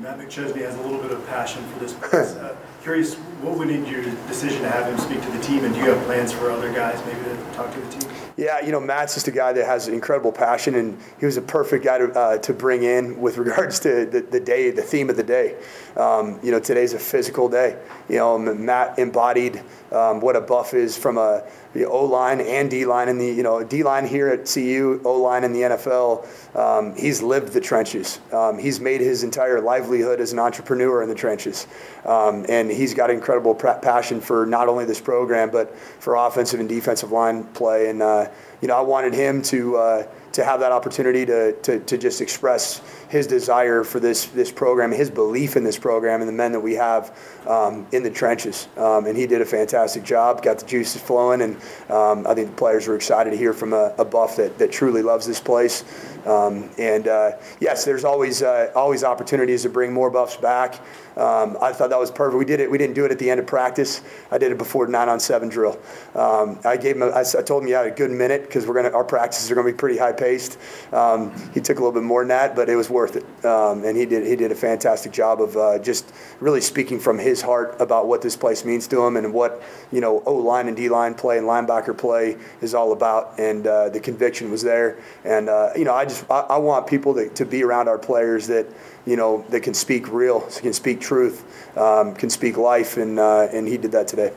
Matt 0.00 0.18
McChesney 0.18 0.62
has 0.62 0.76
a 0.76 0.82
little 0.82 1.00
bit 1.00 1.10
of 1.10 1.26
passion 1.28 1.62
for 1.68 1.78
this. 1.78 1.94
Uh, 1.94 2.56
Curious, 2.82 3.14
what 3.42 3.58
would 3.58 3.68
in 3.68 3.84
your 3.84 4.02
decision 4.26 4.62
to 4.62 4.70
have 4.70 4.90
him 4.90 4.98
speak 4.98 5.20
to 5.20 5.30
the 5.30 5.42
team, 5.42 5.64
and 5.64 5.74
do 5.74 5.80
you 5.80 5.90
have 5.90 6.02
plans 6.06 6.32
for 6.32 6.50
other 6.50 6.72
guys 6.72 7.04
maybe 7.04 7.22
to 7.24 7.36
talk 7.52 7.72
to 7.74 7.80
the 7.80 8.00
team? 8.00 8.10
Yeah, 8.40 8.64
you 8.64 8.72
know, 8.72 8.80
Matt's 8.80 9.12
just 9.12 9.28
a 9.28 9.32
guy 9.32 9.52
that 9.52 9.66
has 9.66 9.86
incredible 9.86 10.32
passion, 10.32 10.74
and 10.74 10.98
he 11.18 11.26
was 11.26 11.36
a 11.36 11.42
perfect 11.42 11.84
guy 11.84 11.98
to, 11.98 12.10
uh, 12.18 12.38
to 12.38 12.54
bring 12.54 12.84
in 12.84 13.20
with 13.20 13.36
regards 13.36 13.80
to 13.80 14.06
the, 14.06 14.22
the 14.22 14.40
day, 14.40 14.70
the 14.70 14.80
theme 14.80 15.10
of 15.10 15.18
the 15.18 15.22
day. 15.22 15.56
Um, 15.94 16.40
you 16.42 16.50
know, 16.50 16.58
today's 16.58 16.94
a 16.94 16.98
physical 16.98 17.50
day. 17.50 17.76
You 18.08 18.16
know, 18.16 18.38
Matt 18.38 18.98
embodied 18.98 19.62
um, 19.92 20.20
what 20.20 20.36
a 20.36 20.40
buff 20.40 20.72
is 20.72 20.96
from 20.96 21.18
a 21.18 21.46
the 21.72 21.86
O 21.86 22.04
line 22.04 22.40
and 22.40 22.70
D 22.70 22.84
line 22.84 23.08
in 23.08 23.18
the 23.18 23.26
you 23.26 23.42
know 23.42 23.62
D 23.62 23.82
line 23.82 24.06
here 24.06 24.28
at 24.28 24.46
CU, 24.46 25.00
O 25.04 25.20
line 25.20 25.44
in 25.44 25.52
the 25.52 25.60
NFL. 25.60 26.56
Um, 26.56 26.96
he's 26.96 27.22
lived 27.22 27.52
the 27.52 27.60
trenches. 27.60 28.20
Um, 28.32 28.58
he's 28.58 28.80
made 28.80 29.00
his 29.00 29.22
entire 29.22 29.60
livelihood 29.60 30.20
as 30.20 30.32
an 30.32 30.38
entrepreneur 30.38 31.02
in 31.02 31.08
the 31.08 31.14
trenches, 31.14 31.66
um, 32.04 32.44
and 32.48 32.70
he's 32.70 32.94
got 32.94 33.10
incredible 33.10 33.54
passion 33.54 34.20
for 34.20 34.46
not 34.46 34.68
only 34.68 34.84
this 34.84 35.00
program 35.00 35.50
but 35.50 35.76
for 35.76 36.16
offensive 36.16 36.60
and 36.60 36.68
defensive 36.68 37.12
line 37.12 37.44
play. 37.44 37.88
And 37.88 38.02
uh, 38.02 38.30
you 38.60 38.68
know, 38.68 38.76
I 38.76 38.82
wanted 38.82 39.14
him 39.14 39.42
to. 39.42 39.76
Uh, 39.76 40.06
to 40.32 40.44
have 40.44 40.60
that 40.60 40.70
opportunity 40.72 41.26
to, 41.26 41.52
to, 41.62 41.80
to 41.80 41.98
just 41.98 42.20
express 42.20 42.80
his 43.08 43.26
desire 43.26 43.82
for 43.82 43.98
this 43.98 44.26
this 44.26 44.52
program, 44.52 44.92
his 44.92 45.10
belief 45.10 45.56
in 45.56 45.64
this 45.64 45.78
program, 45.78 46.20
and 46.20 46.28
the 46.28 46.32
men 46.32 46.52
that 46.52 46.60
we 46.60 46.74
have 46.74 47.16
um, 47.46 47.86
in 47.92 48.02
the 48.02 48.10
trenches. 48.10 48.68
Um, 48.76 49.06
and 49.06 49.16
he 49.16 49.26
did 49.26 49.40
a 49.40 49.44
fantastic 49.44 50.04
job, 50.04 50.42
got 50.42 50.58
the 50.58 50.66
juices 50.66 51.02
flowing, 51.02 51.42
and 51.42 51.56
um, 51.90 52.26
I 52.26 52.34
think 52.34 52.50
the 52.50 52.56
players 52.56 52.86
were 52.86 52.94
excited 52.94 53.30
to 53.30 53.36
hear 53.36 53.52
from 53.52 53.72
a, 53.72 53.92
a 53.98 54.04
buff 54.04 54.36
that, 54.36 54.58
that 54.58 54.70
truly 54.70 55.02
loves 55.02 55.26
this 55.26 55.40
place. 55.40 55.82
Um, 56.26 56.70
and 56.78 57.08
uh, 57.08 57.32
yes, 57.60 57.84
there's 57.84 58.04
always 58.04 58.42
uh, 58.42 58.70
always 58.74 59.04
opportunities 59.04 59.62
to 59.62 59.68
bring 59.68 59.92
more 59.92 60.10
buffs 60.10 60.36
back. 60.36 60.80
Um, 61.16 61.58
I 61.60 61.72
thought 61.72 61.90
that 61.90 61.98
was 61.98 62.10
perfect. 62.10 62.38
We 62.38 62.44
did 62.44 62.60
it. 62.60 62.70
We 62.70 62.78
didn't 62.78 62.94
do 62.94 63.04
it 63.04 63.10
at 63.10 63.18
the 63.18 63.28
end 63.28 63.40
of 63.40 63.46
practice. 63.46 64.00
I 64.30 64.38
did 64.38 64.52
it 64.52 64.58
before 64.58 64.86
nine 64.86 65.08
on 65.08 65.18
seven 65.18 65.48
drill. 65.48 65.78
Um, 66.14 66.58
I 66.64 66.76
gave 66.76 66.96
him. 66.96 67.02
A, 67.02 67.08
I, 67.08 67.20
I 67.20 67.42
told 67.42 67.62
him 67.62 67.68
you 67.68 67.74
had 67.74 67.86
a 67.86 67.90
good 67.90 68.10
minute 68.10 68.42
because 68.42 68.66
we're 68.66 68.74
gonna. 68.74 68.90
Our 68.90 69.04
practices 69.04 69.50
are 69.50 69.54
gonna 69.54 69.66
be 69.66 69.76
pretty 69.76 69.98
high 69.98 70.12
paced. 70.12 70.58
Um, 70.92 71.32
he 71.52 71.60
took 71.60 71.78
a 71.78 71.80
little 71.80 71.92
bit 71.92 72.04
more 72.04 72.22
than 72.22 72.28
that, 72.28 72.54
but 72.54 72.68
it 72.68 72.76
was 72.76 72.88
worth 72.88 73.16
it. 73.16 73.44
Um, 73.44 73.84
and 73.84 73.96
he 73.96 74.06
did. 74.06 74.26
He 74.26 74.36
did 74.36 74.52
a 74.52 74.54
fantastic 74.54 75.12
job 75.12 75.40
of 75.40 75.56
uh, 75.56 75.78
just 75.80 76.12
really 76.38 76.60
speaking 76.60 77.00
from 77.00 77.18
his 77.18 77.42
heart 77.42 77.76
about 77.80 78.06
what 78.06 78.22
this 78.22 78.36
place 78.36 78.64
means 78.64 78.86
to 78.88 79.04
him 79.04 79.16
and 79.16 79.34
what 79.34 79.62
you 79.90 80.00
know 80.00 80.22
O 80.26 80.34
line 80.34 80.68
and 80.68 80.76
D 80.76 80.88
line 80.88 81.14
play 81.14 81.38
and 81.38 81.46
linebacker 81.46 81.96
play 81.96 82.36
is 82.60 82.74
all 82.74 82.92
about. 82.92 83.38
And 83.38 83.66
uh, 83.66 83.88
the 83.88 84.00
conviction 84.00 84.50
was 84.50 84.62
there. 84.62 84.98
And 85.24 85.48
uh, 85.48 85.70
you 85.76 85.84
know, 85.84 85.94
I 85.94 86.04
just 86.10 86.30
I, 86.30 86.40
I 86.40 86.58
want 86.58 86.86
people 86.86 87.14
to, 87.14 87.28
to 87.30 87.44
be 87.44 87.62
around 87.64 87.88
our 87.88 87.98
players 87.98 88.46
that 88.48 88.66
you 89.06 89.16
know 89.16 89.44
that 89.50 89.62
can 89.62 89.74
speak 89.74 90.12
real, 90.12 90.40
can 90.40 90.72
speak 90.72 91.00
truth, 91.00 91.76
um, 91.76 92.14
can 92.14 92.30
speak 92.30 92.56
life, 92.56 92.96
and 92.96 93.18
uh, 93.18 93.48
and 93.52 93.66
he 93.66 93.76
did 93.76 93.92
that 93.92 94.08
today. 94.08 94.32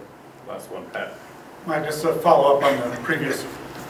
Last 0.48 0.72
one, 0.72 0.86
Pat. 0.92 1.14
Mike, 1.66 1.86
just 1.86 2.02
to 2.02 2.14
follow 2.16 2.58
up 2.58 2.64
on 2.64 2.92
the 2.92 2.98
previous 2.98 3.46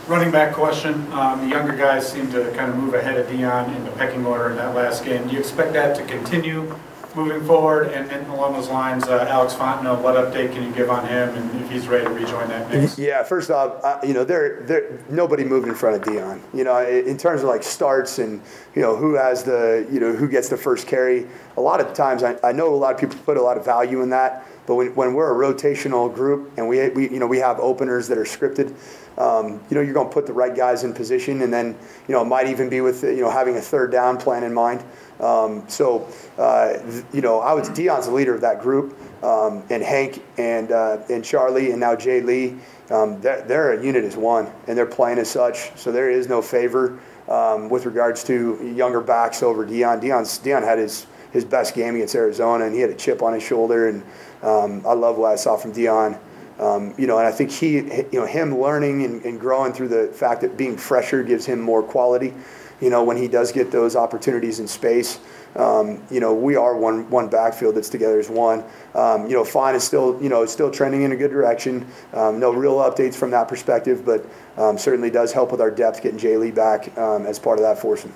running 0.07 0.31
back 0.31 0.53
question, 0.53 0.93
um, 1.13 1.41
the 1.41 1.47
younger 1.47 1.75
guys 1.75 2.11
seem 2.11 2.31
to 2.31 2.51
kind 2.51 2.69
of 2.69 2.77
move 2.77 2.93
ahead 2.93 3.17
of 3.17 3.27
Deion 3.27 3.75
in 3.75 3.83
the 3.83 3.91
pecking 3.91 4.25
order 4.25 4.51
in 4.51 4.57
that 4.57 4.75
last 4.75 5.03
game. 5.03 5.27
Do 5.27 5.33
you 5.33 5.39
expect 5.39 5.73
that 5.73 5.95
to 5.95 6.05
continue 6.05 6.75
moving 7.15 7.45
forward? 7.45 7.87
And 7.91 8.11
and 8.11 8.27
along 8.27 8.53
those 8.53 8.69
lines, 8.69 9.05
uh, 9.05 9.25
Alex 9.29 9.53
Fontenot, 9.53 10.01
what 10.01 10.15
update 10.15 10.53
can 10.53 10.63
you 10.63 10.71
give 10.71 10.89
on 10.89 11.07
him 11.07 11.29
and 11.29 11.61
if 11.61 11.69
he's 11.69 11.87
ready 11.87 12.05
to 12.05 12.11
rejoin 12.11 12.47
that 12.49 12.69
mix? 12.69 12.97
Yeah, 12.97 13.23
first 13.23 13.51
off, 13.51 13.83
uh, 13.83 13.99
you 14.03 14.13
know, 14.13 14.23
there, 14.23 14.61
there, 14.63 14.99
nobody 15.09 15.43
moved 15.43 15.67
in 15.67 15.75
front 15.75 15.95
of 15.95 16.01
Deion. 16.01 16.41
You 16.53 16.63
know, 16.63 16.77
in 16.85 17.17
terms 17.17 17.41
of 17.41 17.47
like 17.47 17.63
starts 17.63 18.19
and 18.19 18.41
you 18.75 18.81
know 18.81 18.95
who 18.95 19.15
has 19.15 19.43
the, 19.43 19.87
you 19.91 19.99
know, 19.99 20.13
who 20.13 20.27
gets 20.27 20.49
the 20.49 20.57
first 20.57 20.87
carry. 20.87 21.27
A 21.57 21.61
lot 21.61 21.79
of 21.79 21.93
times, 21.93 22.23
I, 22.23 22.37
I 22.43 22.51
know 22.51 22.73
a 22.73 22.75
lot 22.75 22.93
of 22.93 22.99
people 22.99 23.17
put 23.25 23.37
a 23.37 23.41
lot 23.41 23.57
of 23.57 23.65
value 23.65 24.01
in 24.01 24.09
that. 24.09 24.45
But 24.65 24.75
when, 24.75 24.95
when 24.95 25.13
we're 25.13 25.31
a 25.31 25.53
rotational 25.53 26.13
group 26.13 26.51
and 26.57 26.67
we, 26.67 26.89
we, 26.89 27.09
you 27.09 27.19
know, 27.19 27.27
we 27.27 27.39
have 27.39 27.59
openers 27.59 28.07
that 28.07 28.17
are 28.17 28.23
scripted, 28.23 28.73
um, 29.17 29.61
you 29.69 29.75
know, 29.75 29.81
you're 29.81 29.93
going 29.93 30.07
to 30.07 30.13
put 30.13 30.25
the 30.25 30.33
right 30.33 30.55
guys 30.55 30.83
in 30.83 30.93
position, 30.93 31.41
and 31.41 31.53
then, 31.53 31.77
you 32.07 32.13
know, 32.13 32.21
it 32.21 32.25
might 32.25 32.47
even 32.47 32.69
be 32.69 32.81
with, 32.81 33.03
you 33.03 33.21
know, 33.21 33.29
having 33.29 33.55
a 33.57 33.61
third 33.61 33.91
down 33.91 34.17
plan 34.17 34.43
in 34.43 34.53
mind. 34.53 34.83
Um, 35.19 35.63
so, 35.69 36.07
uh, 36.37 36.79
you 37.13 37.21
know, 37.21 37.39
I 37.39 37.53
was 37.53 37.69
Deion's 37.69 38.07
the 38.07 38.11
leader 38.13 38.33
of 38.33 38.41
that 38.41 38.61
group, 38.61 38.97
um, 39.23 39.63
and 39.69 39.83
Hank 39.83 40.23
and 40.37 40.71
uh, 40.71 40.97
and 41.09 41.23
Charlie 41.23 41.71
and 41.71 41.79
now 41.79 41.95
Jay 41.95 42.21
Lee, 42.21 42.57
um, 42.89 43.21
they're, 43.21 43.41
they're 43.43 43.73
a 43.73 43.83
unit 43.83 44.03
as 44.03 44.17
one, 44.17 44.51
and 44.67 44.75
they're 44.75 44.85
playing 44.87 45.19
as 45.19 45.29
such. 45.29 45.77
So 45.77 45.91
there 45.91 46.09
is 46.09 46.27
no 46.27 46.41
favor 46.41 46.99
um, 47.29 47.69
with 47.69 47.85
regards 47.85 48.23
to 48.25 48.73
younger 48.75 49.01
backs 49.01 49.43
over 49.43 49.65
Deion. 49.65 50.01
Deion's 50.01 50.39
Deion 50.39 50.63
had 50.63 50.79
his 50.79 51.05
his 51.33 51.43
best 51.43 51.73
game 51.73 51.95
against 51.95 52.15
Arizona, 52.15 52.65
and 52.65 52.73
he 52.73 52.79
had 52.79 52.91
a 52.91 52.95
chip 52.95 53.21
on 53.21 53.33
his 53.33 53.43
shoulder. 53.43 53.89
And 53.89 54.03
um, 54.43 54.85
I 54.85 54.93
love 54.93 55.17
what 55.17 55.31
I 55.31 55.35
saw 55.35 55.57
from 55.57 55.73
Deion. 55.73 56.17
Um, 56.59 56.93
you 56.97 57.07
know, 57.07 57.17
and 57.17 57.27
I 57.27 57.31
think 57.31 57.51
he, 57.51 57.77
you 57.77 58.07
know, 58.13 58.27
him 58.27 58.59
learning 58.59 59.03
and, 59.03 59.25
and 59.25 59.39
growing 59.39 59.73
through 59.73 59.87
the 59.87 60.07
fact 60.13 60.41
that 60.41 60.55
being 60.55 60.77
fresher 60.77 61.23
gives 61.23 61.45
him 61.45 61.59
more 61.59 61.81
quality. 61.81 62.33
You 62.79 62.89
know, 62.91 63.03
when 63.03 63.17
he 63.17 63.27
does 63.27 63.51
get 63.51 63.71
those 63.71 63.95
opportunities 63.95 64.59
in 64.59 64.67
space, 64.67 65.19
um, 65.55 66.03
you 66.11 66.19
know, 66.19 66.33
we 66.33 66.55
are 66.55 66.75
one 66.75 67.09
one 67.09 67.27
backfield 67.29 67.75
that's 67.75 67.89
together 67.89 68.19
as 68.19 68.29
one. 68.29 68.63
Um, 68.93 69.27
you 69.27 69.33
know, 69.33 69.43
Font 69.43 69.75
is 69.75 69.83
still, 69.83 70.21
you 70.21 70.29
know, 70.29 70.45
still 70.45 70.69
trending 70.69 71.03
in 71.03 71.11
a 71.11 71.15
good 71.15 71.31
direction. 71.31 71.87
Um, 72.13 72.39
no 72.39 72.51
real 72.51 72.75
updates 72.75 73.15
from 73.15 73.31
that 73.31 73.47
perspective, 73.47 74.05
but 74.05 74.25
um, 74.57 74.77
certainly 74.77 75.09
does 75.09 75.31
help 75.31 75.51
with 75.51 75.61
our 75.61 75.71
depth 75.71 76.01
getting 76.01 76.19
Jay 76.19 76.37
Lee 76.37 76.51
back 76.51 76.95
um, 76.97 77.25
as 77.25 77.39
part 77.39 77.57
of 77.57 77.63
that 77.63 77.79
foursome. 77.79 78.13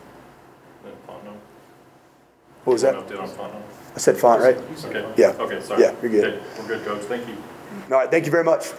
Then 2.67 2.73
Fontenot. 2.73 2.73
What 2.73 2.73
was 2.73 2.82
that? 2.82 2.95
Update 2.95 3.21
on 3.21 3.30
Fontenot? 3.30 3.62
I 3.95 3.99
said 3.99 4.17
Font, 4.17 4.41
right? 4.41 4.58
Okay. 4.58 5.13
Yeah. 5.17 5.27
Okay, 5.39 5.62
sorry. 5.62 5.82
Yeah, 5.82 5.95
you're 6.01 6.12
good. 6.12 6.25
Okay, 6.25 6.43
We're 6.60 6.67
good, 6.67 6.86
coach, 6.86 7.01
thank 7.03 7.27
you. 7.27 7.36
All 7.89 7.97
right, 7.97 8.12
thank 8.12 8.25
you 8.25 8.32
very 8.32 8.43
much. 8.43 8.73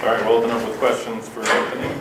All 0.00 0.06
right, 0.12 0.24
we'll 0.24 0.38
open 0.38 0.50
up 0.50 0.66
with 0.66 0.78
questions 0.78 1.28
for 1.28 1.42
Anthony. 1.42 1.94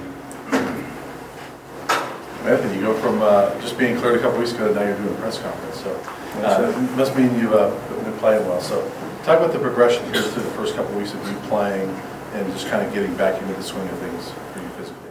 Anthony, 2.50 2.76
you 2.76 2.82
go 2.82 2.93
from 3.00 3.21
uh, 3.21 3.60
just 3.62 3.78
being 3.78 3.98
cleared 3.98 4.19
a 4.19 4.21
couple 4.21 4.38
weeks 4.39 4.54
ago, 4.54 4.67
to 4.67 4.74
now 4.76 4.84
you're 4.84 4.98
doing 4.98 5.15
a 5.15 5.19
press 5.19 5.39
conference, 5.39 5.80
so 5.82 5.95
uh, 6.43 6.71
it 6.76 6.98
must 6.98 7.15
mean 7.15 7.34
you've 7.39 7.54
uh, 7.54 7.69
been 8.04 8.13
playing 8.19 8.45
well. 8.48 8.62
So 8.62 8.82
talk 9.24 9.39
about 9.39 9.52
the 9.52 9.60
progression 9.60 10.04
here 10.13 10.21
through 10.21 10.43
the 10.43 10.52
first 10.52 10.76
couple 10.76 10.95
weeks 10.98 11.13
of 11.13 11.28
you 11.28 11.36
playing 11.48 11.89
and 12.34 12.52
just 12.54 12.67
kind 12.67 12.86
of 12.86 12.93
getting 12.93 13.15
back 13.15 13.41
into 13.41 13.54
the 13.56 13.63
swing 13.63 13.88
of 13.88 13.98
things 13.98 14.30
for 14.54 14.62
you 14.62 14.69
physically. 14.69 15.10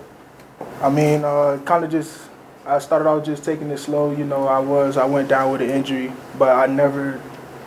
I 0.81 0.89
mean, 0.91 1.25
uh, 1.25 1.59
kind 1.65 1.85
of 1.85 1.91
just, 1.91 2.24
I 2.67 2.79
started 2.79 3.07
off 3.07 3.25
just 3.25 3.45
taking 3.45 3.71
it 3.71 3.79
slow. 3.79 4.13
You 4.13 4.25
know, 4.25 4.47
I 4.47 4.59
was, 4.59 4.97
I 4.97 5.05
went 5.05 5.29
down 5.29 5.53
with 5.53 5.61
an 5.61 5.71
injury, 5.71 6.13
but 6.39 6.49
I 6.49 6.67
never 6.67 7.21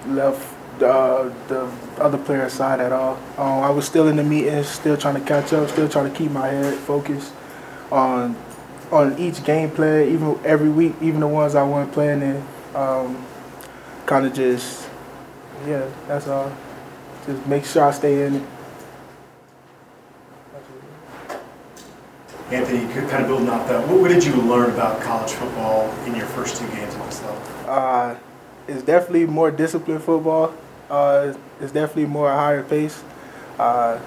left 0.07 0.55
the, 0.79 1.33
the 1.47 1.69
other 2.01 2.17
player's 2.17 2.53
side 2.53 2.79
at 2.79 2.91
all. 2.91 3.15
Um, 3.37 3.63
I 3.63 3.69
was 3.69 3.85
still 3.85 4.07
in 4.07 4.15
the 4.15 4.23
meetings, 4.23 4.67
still 4.67 4.97
trying 4.97 5.15
to 5.15 5.21
catch 5.21 5.53
up, 5.53 5.69
still 5.69 5.87
trying 5.87 6.11
to 6.11 6.17
keep 6.17 6.31
my 6.31 6.47
head 6.47 6.73
focused 6.79 7.33
on 7.91 8.35
on 8.91 9.17
each 9.19 9.43
game 9.43 9.69
plan, 9.69 10.07
even 10.07 10.39
every 10.45 10.69
week, 10.69 10.93
even 11.01 11.19
the 11.19 11.27
ones 11.27 11.55
I 11.55 11.63
wasn't 11.63 11.93
playing 11.93 12.21
in. 12.21 12.47
Um, 12.73 13.25
kind 14.05 14.25
of 14.25 14.33
just, 14.33 14.89
yeah, 15.67 15.85
that's 16.07 16.27
all. 16.27 16.55
Just 17.25 17.45
make 17.47 17.65
sure 17.65 17.83
I 17.83 17.91
stay 17.91 18.25
in 18.25 18.35
it. 18.35 18.43
Anthony, 22.49 22.87
kind 23.09 23.23
of 23.23 23.27
building 23.27 23.49
off 23.49 23.67
that, 23.67 23.85
what, 23.89 23.99
what 23.99 24.07
did 24.07 24.23
you 24.23 24.33
learn 24.35 24.69
about 24.69 25.01
college 25.01 25.31
football 25.31 25.93
in 26.05 26.15
your 26.15 26.27
first 26.27 26.55
two 26.55 26.67
games 26.69 26.95
against 26.95 27.21
them? 27.21 27.41
Uh, 27.65 28.15
it's 28.69 28.83
definitely 28.83 29.25
more 29.25 29.51
disciplined 29.51 30.01
football. 30.01 30.53
Uh, 30.89 31.33
it's 31.59 31.73
definitely 31.73 32.05
more 32.05 32.31
a 32.31 32.35
higher 32.35 32.63
pace. 32.63 33.03
Uh, 33.59 33.99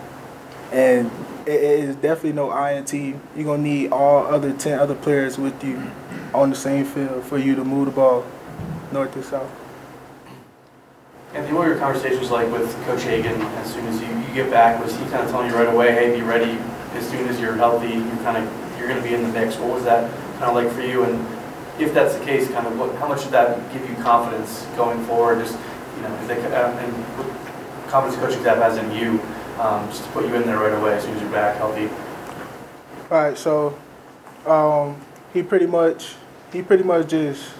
and 0.72 1.10
it, 1.44 1.52
it 1.52 1.80
is 1.80 1.96
definitely 1.96 2.32
no 2.32 2.50
INT. 2.50 2.92
You're 2.92 3.44
going 3.44 3.62
to 3.62 3.68
need 3.68 3.92
all 3.92 4.26
other 4.26 4.54
10 4.54 4.78
other 4.78 4.94
players 4.94 5.36
with 5.36 5.62
you 5.62 5.90
on 6.32 6.48
the 6.48 6.56
same 6.56 6.86
field 6.86 7.24
for 7.24 7.36
you 7.36 7.54
to 7.56 7.64
move 7.64 7.86
the 7.86 7.92
ball 7.92 8.24
north 8.90 9.12
to 9.14 9.22
south. 9.22 9.50
Anthony, 11.34 11.52
what 11.52 11.66
were 11.66 11.72
your 11.74 11.78
conversations 11.78 12.30
like 12.30 12.50
with 12.50 12.74
Coach 12.86 13.02
Hagan 13.02 13.38
as 13.40 13.72
soon 13.72 13.86
as 13.86 14.00
you, 14.00 14.08
you 14.08 14.34
get 14.34 14.50
back? 14.50 14.82
Was 14.82 14.96
he 14.96 15.04
kind 15.04 15.24
of 15.24 15.30
telling 15.30 15.50
you 15.50 15.54
right 15.54 15.68
away, 15.68 15.92
hey, 15.92 16.16
be 16.16 16.22
ready 16.22 16.58
as 16.94 17.08
soon 17.08 17.28
as 17.28 17.40
you're 17.40 17.54
healthy, 17.54 17.88
you're 17.88 18.24
kind 18.24 18.36
of, 18.36 18.78
you're 18.78 18.88
going 18.88 19.02
to 19.02 19.08
be 19.08 19.14
in 19.14 19.22
the 19.22 19.28
mix? 19.28 19.56
What 19.56 19.70
was 19.70 19.84
that 19.84 20.10
kind 20.38 20.44
of 20.44 20.54
like 20.54 20.72
for 20.72 20.82
you? 20.82 21.04
And 21.04 21.26
if 21.80 21.94
that's 21.94 22.16
the 22.16 22.24
case, 22.24 22.48
kind 22.50 22.66
of 22.66 22.78
what, 22.78 22.94
how 22.96 23.08
much 23.08 23.22
did 23.22 23.32
that 23.32 23.72
give 23.72 23.88
you 23.88 23.96
confidence 23.96 24.66
going 24.76 25.04
forward? 25.04 25.38
Just, 25.38 25.58
you 25.96 26.02
know, 26.02 26.26
they, 26.26 26.40
uh, 26.40 26.70
and 26.70 26.92
what 27.18 27.88
confidence 27.88 28.20
coaching 28.20 28.40
staff 28.40 28.58
has 28.58 28.78
in 28.78 28.90
you, 28.92 29.20
um, 29.60 29.88
just 29.88 30.04
to 30.04 30.10
put 30.10 30.26
you 30.26 30.34
in 30.34 30.42
there 30.42 30.58
right 30.58 30.74
away 30.74 30.94
as 30.94 31.04
soon 31.04 31.14
as 31.14 31.22
you're 31.22 31.30
back 31.30 31.56
healthy? 31.56 31.88
All 33.10 33.18
right, 33.18 33.36
so 33.36 33.76
um, 34.46 35.00
he 35.32 35.42
pretty 35.42 35.66
much 35.66 36.14
he 36.52 36.62
pretty 36.62 36.82
much 36.82 37.08
just. 37.08 37.52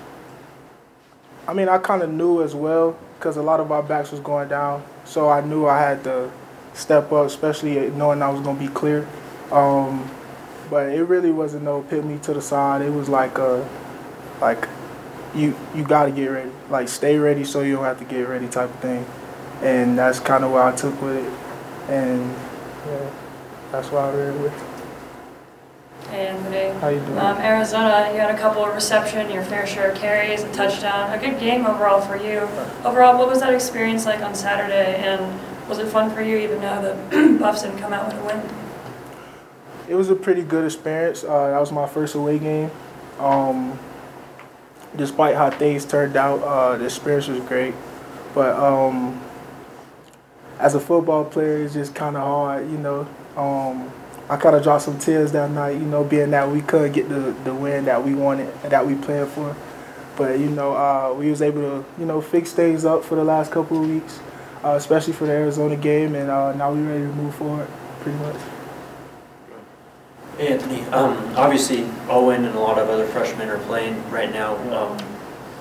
I 1.47 1.55
mean, 1.55 1.69
I 1.69 1.79
kind 1.79 2.03
of 2.03 2.11
knew 2.11 2.43
as 2.43 2.55
well 2.55 2.97
because 3.19 3.37
a 3.37 3.43
lot 3.43 3.61
of 3.61 3.73
our 3.73 3.83
backs 3.83 4.13
was 4.13 4.21
going 4.21 4.49
down, 4.49 4.85
so 5.05 5.29
I 5.29 5.41
knew 5.41 5.67
I 5.67 5.79
had 5.79 6.05
to 6.05 6.31
step 6.75 7.13
up, 7.13 7.27
especially 7.27 7.91
knowing 7.91 8.23
I 8.23 8.29
was 8.31 8.41
gonna 8.41 8.59
be 8.59 8.69
clear. 8.69 9.07
Um, 9.53 10.11
but 10.71 10.91
it 10.91 11.03
really 11.05 11.33
wasn't 11.33 11.65
no 11.65 11.83
pit 11.83 12.05
me 12.05 12.19
to 12.23 12.33
the 12.33 12.41
side. 12.41 12.83
It 12.83 12.91
was 12.91 13.09
like 13.09 13.39
a 13.39 13.69
like 14.41 14.69
you 15.35 15.57
you 15.75 15.85
got 15.85 16.07
to 16.07 16.13
get 16.13 16.27
ready, 16.27 16.51
like 16.71 16.89
stay 16.89 17.19
ready 17.19 17.45
so 17.45 17.61
you 17.63 17.77
don't 17.77 17.85
have 17.85 17.99
to 17.99 18.05
get 18.05 18.29
ready 18.29 18.49
type 18.49 18.71
of 18.71 18.81
thing, 18.81 19.05
and 19.63 19.99
that's 19.99 20.21
kind 20.21 20.45
of 20.45 20.51
what 20.53 20.63
I 20.63 20.77
took 20.77 21.01
with 21.03 21.17
it, 21.17 21.33
and 21.91 22.35
yeah, 22.87 23.11
that's 23.73 23.89
why 23.89 24.09
I 24.09 24.15
ran 24.15 24.43
with. 24.43 24.53
it. 24.53 26.09
Hey, 26.11 26.27
Anthony. 26.27 26.81
How 26.81 26.89
you 26.89 26.99
doing? 27.01 27.19
Um, 27.19 27.37
Arizona, 27.39 28.11
you 28.13 28.19
had 28.19 28.35
a 28.35 28.39
couple 28.39 28.65
of 28.65 28.75
reception, 28.75 29.31
your 29.31 29.45
fair 29.45 29.65
share 29.67 29.93
of 29.93 29.99
carries, 29.99 30.43
a 30.43 30.53
touchdown, 30.53 31.13
a 31.17 31.21
good 31.21 31.39
game 31.39 31.67
overall 31.67 32.01
for 32.01 32.17
you. 32.17 32.49
Overall, 32.85 33.17
what 33.17 33.29
was 33.29 33.41
that 33.41 33.55
experience 33.55 34.07
like 34.07 34.21
on 34.21 34.35
Saturday, 34.35 34.97
and 34.97 35.41
was 35.71 35.79
it 35.79 35.87
fun 35.87 36.11
for 36.11 36.21
you 36.21 36.37
even 36.37 36.61
though 36.61 36.83
the 37.11 37.39
Buffs 37.41 37.63
didn't 37.63 37.79
come 37.79 37.93
out 37.93 38.07
with 38.07 38.21
a 38.21 38.27
win? 38.27 38.43
It 39.89 39.95
was 39.95 40.11
a 40.11 40.17
pretty 40.17 40.43
good 40.43 40.65
experience. 40.65 41.25
Uh, 41.25 41.51
that 41.51 41.59
was 41.61 41.73
my 41.73 41.87
first 41.87 42.15
away 42.17 42.39
game. 42.39 42.71
Um, 43.19 43.79
despite 44.97 45.37
how 45.37 45.51
things 45.51 45.85
turned 45.85 46.17
out, 46.17 46.43
uh, 46.43 46.77
the 46.77 46.87
experience 46.87 47.29
was 47.29 47.41
great. 47.41 47.75
But 48.35 48.57
um, 48.57 49.21
as 50.59 50.75
a 50.75 50.81
football 50.81 51.25
player, 51.25 51.63
it's 51.63 51.75
just 51.75 51.95
kind 51.95 52.17
of 52.17 52.23
hard, 52.23 52.71
you 52.71 52.79
know. 52.79 53.09
Um, 53.37 53.93
I 54.29 54.37
kind 54.37 54.55
of 54.55 54.63
dropped 54.63 54.85
some 54.85 54.99
tears 54.99 55.33
that 55.33 55.51
night, 55.51 55.73
you 55.73 55.87
know, 55.87 56.05
being 56.05 56.31
that 56.31 56.49
we 56.49 56.63
couldn't 56.63 56.93
get 56.93 57.09
the, 57.09 57.35
the 57.45 57.55
win 57.55 57.85
that 57.87 58.05
we 58.05 58.15
wanted 58.15 58.53
that 58.63 58.87
we 58.87 58.95
planned 58.95 59.31
for. 59.31 59.57
But 60.17 60.39
you 60.39 60.51
know, 60.51 60.77
uh, 60.77 61.15
we 61.15 61.31
was 61.31 61.43
able 61.43 61.63
to, 61.63 61.85
you 61.99 62.07
know, 62.07 62.21
fix 62.21 62.53
things 62.53 62.85
up 62.85 63.05
for 63.05 63.15
the 63.15 63.25
last 63.25 63.51
couple 63.51 63.83
of 63.83 63.89
weeks, 63.89 64.21
uh, 64.65 64.75
especially 64.77 65.13
for 65.13 65.27
the 65.27 65.33
Arizona 65.33 65.77
game, 65.77 66.15
and 66.15 66.31
uh, 66.31 66.53
now 66.53 66.73
we're 66.73 66.83
ready 66.83 67.01
to 67.01 67.13
move 67.15 67.35
forward, 67.35 67.69
pretty 68.01 68.19
much. 68.19 68.37
Hey, 70.37 70.53
Anthony, 70.55 70.83
um, 70.85 71.17
obviously 71.37 71.87
Owen 72.09 72.45
and 72.45 72.55
a 72.55 72.61
lot 72.61 72.79
of 72.79 72.89
other 72.89 73.07
freshmen 73.07 73.49
are 73.49 73.59
playing 73.59 74.11
right 74.11 74.33
now. 74.33 74.57
Um, 74.75 74.99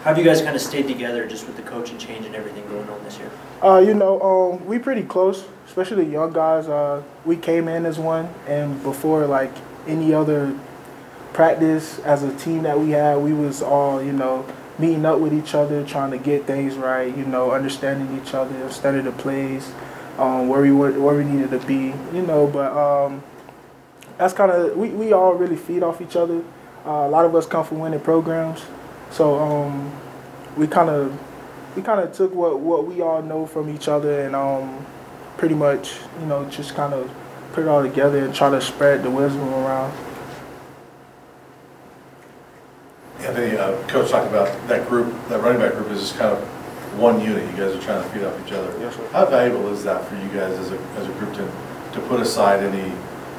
how 0.03 0.11
have 0.11 0.17
you 0.17 0.23
guys 0.23 0.41
kind 0.41 0.55
of 0.55 0.61
stayed 0.61 0.87
together 0.87 1.27
just 1.27 1.45
with 1.45 1.57
the 1.57 1.61
coaching 1.63 1.97
change 1.97 2.25
and 2.25 2.33
everything 2.33 2.65
going 2.69 2.87
on 2.87 3.03
this 3.03 3.17
year? 3.17 3.29
Uh, 3.61 3.83
you 3.85 3.93
know, 3.93 4.21
um, 4.21 4.65
we 4.65 4.79
pretty 4.79 5.03
close, 5.03 5.43
especially 5.67 6.05
the 6.05 6.11
young 6.11 6.31
guys. 6.31 6.69
Uh, 6.69 7.03
we 7.25 7.35
came 7.35 7.67
in 7.67 7.85
as 7.85 7.99
one, 7.99 8.33
and 8.47 8.81
before 8.81 9.25
like 9.27 9.51
any 9.87 10.13
other 10.13 10.57
practice 11.33 11.99
as 11.99 12.23
a 12.23 12.33
team 12.37 12.63
that 12.63 12.79
we 12.79 12.91
had, 12.91 13.17
we 13.17 13.33
was 13.33 13.61
all 13.61 14.01
you 14.01 14.13
know 14.13 14.45
meeting 14.79 15.05
up 15.05 15.19
with 15.19 15.33
each 15.33 15.53
other, 15.53 15.85
trying 15.85 16.11
to 16.11 16.17
get 16.17 16.45
things 16.45 16.75
right. 16.75 17.15
You 17.15 17.25
know, 17.25 17.51
understanding 17.51 18.19
each 18.21 18.33
other, 18.33 18.55
understanding 18.55 19.05
the 19.05 19.11
plays, 19.11 19.71
um, 20.17 20.47
where 20.47 20.61
we 20.61 20.71
were, 20.71 20.91
where 20.99 21.15
we 21.15 21.23
needed 21.23 21.51
to 21.51 21.59
be. 21.67 21.93
You 22.13 22.21
know, 22.21 22.47
but 22.47 22.75
um, 22.75 23.23
that's 24.17 24.33
kind 24.33 24.51
of 24.51 24.77
we, 24.77 24.89
we 24.89 25.13
all 25.13 25.33
really 25.33 25.57
feed 25.57 25.83
off 25.83 26.01
each 26.01 26.15
other. 26.15 26.41
Uh, 26.85 27.05
a 27.05 27.09
lot 27.09 27.25
of 27.25 27.35
us 27.35 27.45
come 27.45 27.65
from 27.65 27.79
winning 27.79 27.99
programs, 27.99 28.65
so 29.11 29.37
um, 29.39 29.91
we 30.55 30.65
kind 30.65 30.89
of 30.89 31.17
we 31.75 31.81
kind 31.81 31.99
of 31.99 32.13
took 32.13 32.33
what, 32.33 32.59
what 32.59 32.87
we 32.87 33.01
all 33.01 33.21
know 33.21 33.45
from 33.45 33.73
each 33.73 33.87
other 33.87 34.21
and 34.21 34.35
um, 34.35 34.85
pretty 35.37 35.55
much, 35.55 35.93
you 36.19 36.25
know, 36.25 36.43
just 36.49 36.75
kind 36.75 36.93
of 36.93 37.09
put 37.53 37.63
it 37.63 37.67
all 37.67 37.81
together 37.81 38.25
and 38.25 38.33
try 38.33 38.49
to 38.49 38.59
spread 38.59 39.03
the 39.03 39.09
wisdom 39.09 39.47
around. 39.53 39.93
Anthony, 43.19 43.57
uh, 43.57 43.75
Coach 43.87 44.11
talked 44.11 44.27
about 44.27 44.47
that 44.67 44.87
group, 44.87 45.13
that 45.27 45.41
running 45.41 45.61
back 45.61 45.73
group 45.73 45.89
is 45.91 45.99
just 46.01 46.17
kind 46.17 46.31
of 46.31 46.41
one 46.99 47.21
unit. 47.21 47.43
You 47.51 47.57
guys 47.57 47.75
are 47.75 47.81
trying 47.81 48.03
to 48.03 48.09
feed 48.09 48.23
off 48.23 48.45
each 48.45 48.53
other. 48.53 48.77
Yes, 48.79 48.95
sir. 48.95 49.07
How 49.11 49.25
valuable 49.25 49.67
is 49.69 49.83
that 49.83 50.05
for 50.07 50.15
you 50.15 50.27
guys 50.29 50.57
as 50.57 50.71
a, 50.71 50.79
as 50.97 51.07
a 51.07 51.11
group 51.13 51.33
to, 51.33 51.51
to 51.93 52.07
put 52.07 52.19
aside 52.19 52.63
any, 52.63 52.91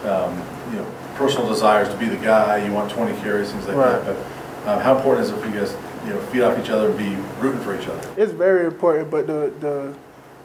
um, 0.09 0.37
you 0.71 0.77
know, 0.79 0.95
personal 1.14 1.49
desires 1.49 1.88
to 1.88 1.97
be 1.97 2.07
the 2.07 2.16
guy, 2.16 2.64
you 2.64 2.73
want 2.73 2.90
20 2.90 3.19
carries, 3.21 3.53
things 3.53 3.66
like 3.66 3.77
that? 3.77 4.07
Right. 4.07 4.16
But 4.64 4.71
um, 4.71 4.81
how 4.81 4.97
important 4.97 5.27
is 5.27 5.33
it 5.33 5.40
for 5.40 5.47
you 5.47 5.61
guys, 5.61 5.75
you 6.05 6.11
know, 6.11 6.21
feed 6.27 6.43
off 6.43 6.59
each 6.59 6.71
other 6.71 6.90
and 6.90 6.99
be 6.99 7.16
rooting 7.40 7.61
for 7.62 7.79
each 7.79 7.88
other? 7.88 8.14
It's 8.16 8.33
very 8.33 8.66
important, 8.66 9.11
but 9.11 9.27
the 9.27 9.53
the, 9.61 9.95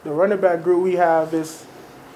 the 0.04 0.10
running 0.10 0.40
back 0.40 0.62
group 0.62 0.82
we 0.82 0.94
have 0.94 1.34
is 1.34 1.66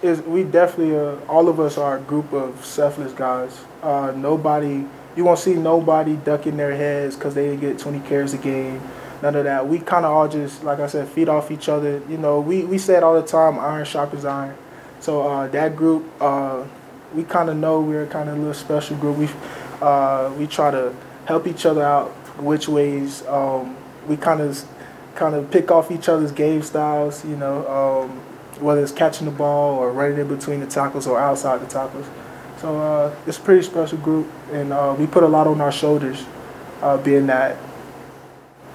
is 0.03 0.23
we 0.23 0.45
definitely 0.45 0.97
uh, 0.97 1.17
all 1.29 1.49
of 1.49 1.61
us 1.61 1.77
are 1.77 1.99
a 1.99 2.01
group 2.01 2.33
of 2.33 2.65
selfless 2.65 3.13
guys. 3.13 3.61
Uh, 3.83 4.13
nobody 4.17 4.87
you 5.17 5.25
won't 5.25 5.39
see 5.39 5.55
nobody 5.55 6.17
ducking 6.17 6.57
their 6.57 6.75
heads 6.77 7.17
because 7.17 7.35
they 7.35 7.47
didn't 7.47 7.61
get 7.61 7.79
20 7.79 8.01
carries 8.01 8.35
a 8.35 8.39
game. 8.39 8.81
None 9.23 9.35
of 9.35 9.45
that. 9.45 9.69
We 9.69 9.79
kind 9.81 10.07
of 10.07 10.13
all 10.13 10.29
just 10.29 10.65
like 10.65 10.81
I 10.81 10.87
said, 10.87 11.09
feed 11.09 11.29
off 11.29 11.51
each 11.51 11.69
other. 11.69 12.03
You 12.09 12.17
know, 12.17 12.41
we 12.41 12.65
we 12.65 12.79
say 12.79 12.97
it 12.97 13.03
all 13.03 13.21
the 13.21 13.27
time, 13.27 13.59
iron 13.59 13.85
sharpens 13.85 14.25
iron. 14.25 14.57
So 15.01 15.29
uh, 15.29 15.47
that 15.49 15.77
group, 15.77 16.07
uh, 16.21 16.65
we 17.15 17.25
kind 17.25 17.51
of 17.51 17.57
know 17.57 17.81
we're 17.81 18.07
kind 18.07 18.29
of 18.29 18.37
a 18.37 18.39
little 18.39 18.55
special 18.55 18.97
group. 18.97 19.19
We 19.19 19.29
uh, 19.83 20.33
we 20.39 20.47
try 20.47 20.71
to 20.71 20.95
help 21.27 21.47
each 21.47 21.67
other 21.67 21.83
out 21.83 22.09
which 22.39 22.69
ways 22.69 23.27
um, 23.27 23.77
we 24.07 24.17
kind 24.17 24.41
of 24.41 24.65
kind 25.15 25.35
of 25.35 25.51
pick 25.51 25.71
off 25.71 25.91
each 25.91 26.09
other's 26.09 26.33
game 26.33 26.63
styles. 26.63 27.23
You 27.25 27.37
know, 27.37 27.69
um, 27.69 28.11
whether 28.63 28.83
it's 28.83 28.93
catching 28.93 29.27
the 29.27 29.33
ball 29.33 29.79
or 29.79 29.93
running 29.93 30.19
in 30.19 30.29
between 30.29 30.61
the 30.61 30.67
tackles 30.67 31.07
or 31.07 31.19
outside 31.19 31.61
the 31.61 31.67
tackles. 31.67 32.07
So 32.61 32.79
uh, 32.79 33.15
it's 33.27 33.39
a 33.39 33.41
pretty 33.41 33.63
special 33.63 33.97
group, 33.97 34.31
and 34.53 34.71
uh, 34.71 34.95
we 34.99 35.07
put 35.07 35.23
a 35.23 35.27
lot 35.29 35.47
on 35.47 35.63
our 35.63 35.73
shoulders, 35.73 36.27
uh, 36.83 36.99
being 36.99 37.27
that 37.29 37.57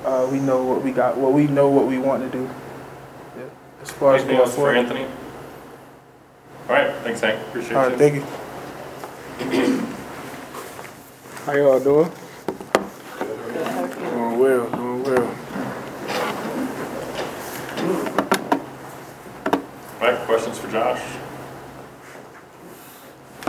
uh, 0.04 0.28
we 0.32 0.40
know 0.40 0.64
what 0.64 0.84
we 0.84 0.92
got, 0.92 1.18
what 1.18 1.34
we 1.34 1.46
know 1.46 1.70
what 1.70 1.86
we 1.86 2.00
want 2.00 2.24
to 2.24 2.36
do. 2.36 2.50
Yeah. 3.38 3.44
As 3.84 3.92
far 3.92 4.16
as 4.16 4.24
Anything 4.24 4.38
going 4.38 4.48
else 4.48 4.56
for. 4.56 4.74
Anthony? 4.74 5.06
All 6.68 6.76
right, 6.76 6.96
thanks 7.04 7.22
Hank, 7.22 7.40
appreciate 7.48 7.76
All 7.76 7.92
you. 7.92 7.98
thank 7.98 8.16
you. 8.16 8.24
How 11.46 11.54
y'all 11.54 11.80
doing? 11.80 12.12
Doing 13.20 14.40
well, 14.40 14.70
doing 14.72 15.04
well. 15.04 15.36
All 20.02 20.12
right, 20.12 20.20
questions 20.26 20.58
for 20.58 20.72
Josh? 20.72 21.02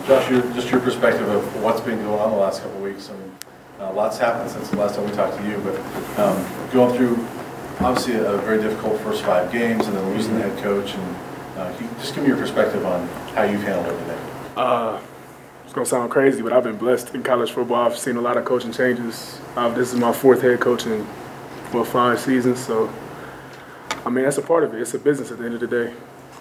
Josh, 0.07 0.31
your, 0.31 0.43
just 0.53 0.71
your 0.71 0.81
perspective 0.81 1.29
of 1.29 1.63
what's 1.65 1.81
been 1.81 1.99
going 1.99 2.21
on 2.21 2.31
the 2.31 2.37
last 2.37 2.63
couple 2.63 2.77
of 2.77 2.83
weeks. 2.85 3.11
I 3.11 3.15
mean, 3.15 3.33
uh, 3.81 3.93
lots 3.93 4.19
happened 4.19 4.49
since 4.49 4.71
the 4.71 4.77
last 4.77 4.95
time 4.95 5.05
we 5.05 5.11
talked 5.11 5.37
to 5.37 5.45
you, 5.45 5.59
but 5.59 5.75
um, 6.21 6.71
going 6.71 6.97
through, 6.97 7.27
obviously, 7.81 8.15
a 8.15 8.37
very 8.39 8.63
difficult 8.63 9.01
first 9.01 9.25
five 9.25 9.51
games, 9.51 9.89
and 9.89 9.97
then 9.97 10.09
losing 10.15 10.37
the 10.37 10.43
head 10.43 10.63
coach, 10.63 10.95
and 10.95 11.17
uh, 11.57 11.77
just 11.99 12.15
give 12.15 12.23
me 12.23 12.29
your 12.29 12.39
perspective 12.39 12.87
on 12.87 13.09
how 13.35 13.43
you've 13.43 13.65
handled 13.65 13.87
everything. 13.87 14.19
Uh, 14.57 15.01
it's 15.65 15.73
gonna 15.73 15.85
sound 15.85 16.09
crazy, 16.09 16.41
but 16.41 16.53
I've 16.53 16.63
been 16.63 16.77
blessed 16.77 17.13
in 17.13 17.25
college 17.25 17.51
football. 17.51 17.85
I've 17.85 17.99
seen 17.99 18.15
a 18.15 18.21
lot 18.21 18.37
of 18.37 18.45
coaching 18.45 18.71
changes. 18.71 19.41
Uh, 19.57 19.71
this 19.71 19.93
is 19.93 19.99
my 19.99 20.13
fourth 20.13 20.41
head 20.41 20.61
coach 20.61 20.87
in 20.87 21.05
five 21.85 22.21
seasons, 22.21 22.65
so 22.65 22.89
I 24.07 24.11
mean 24.11 24.25
that's 24.25 24.39
a 24.39 24.43
part 24.43 24.63
of 24.63 24.73
it. 24.73 24.81
It's 24.81 24.95
a 24.95 25.01
business 25.01 25.33
at 25.33 25.39
the 25.39 25.47
end 25.47 25.55
of 25.55 25.61
the 25.61 25.67
day. 25.67 25.93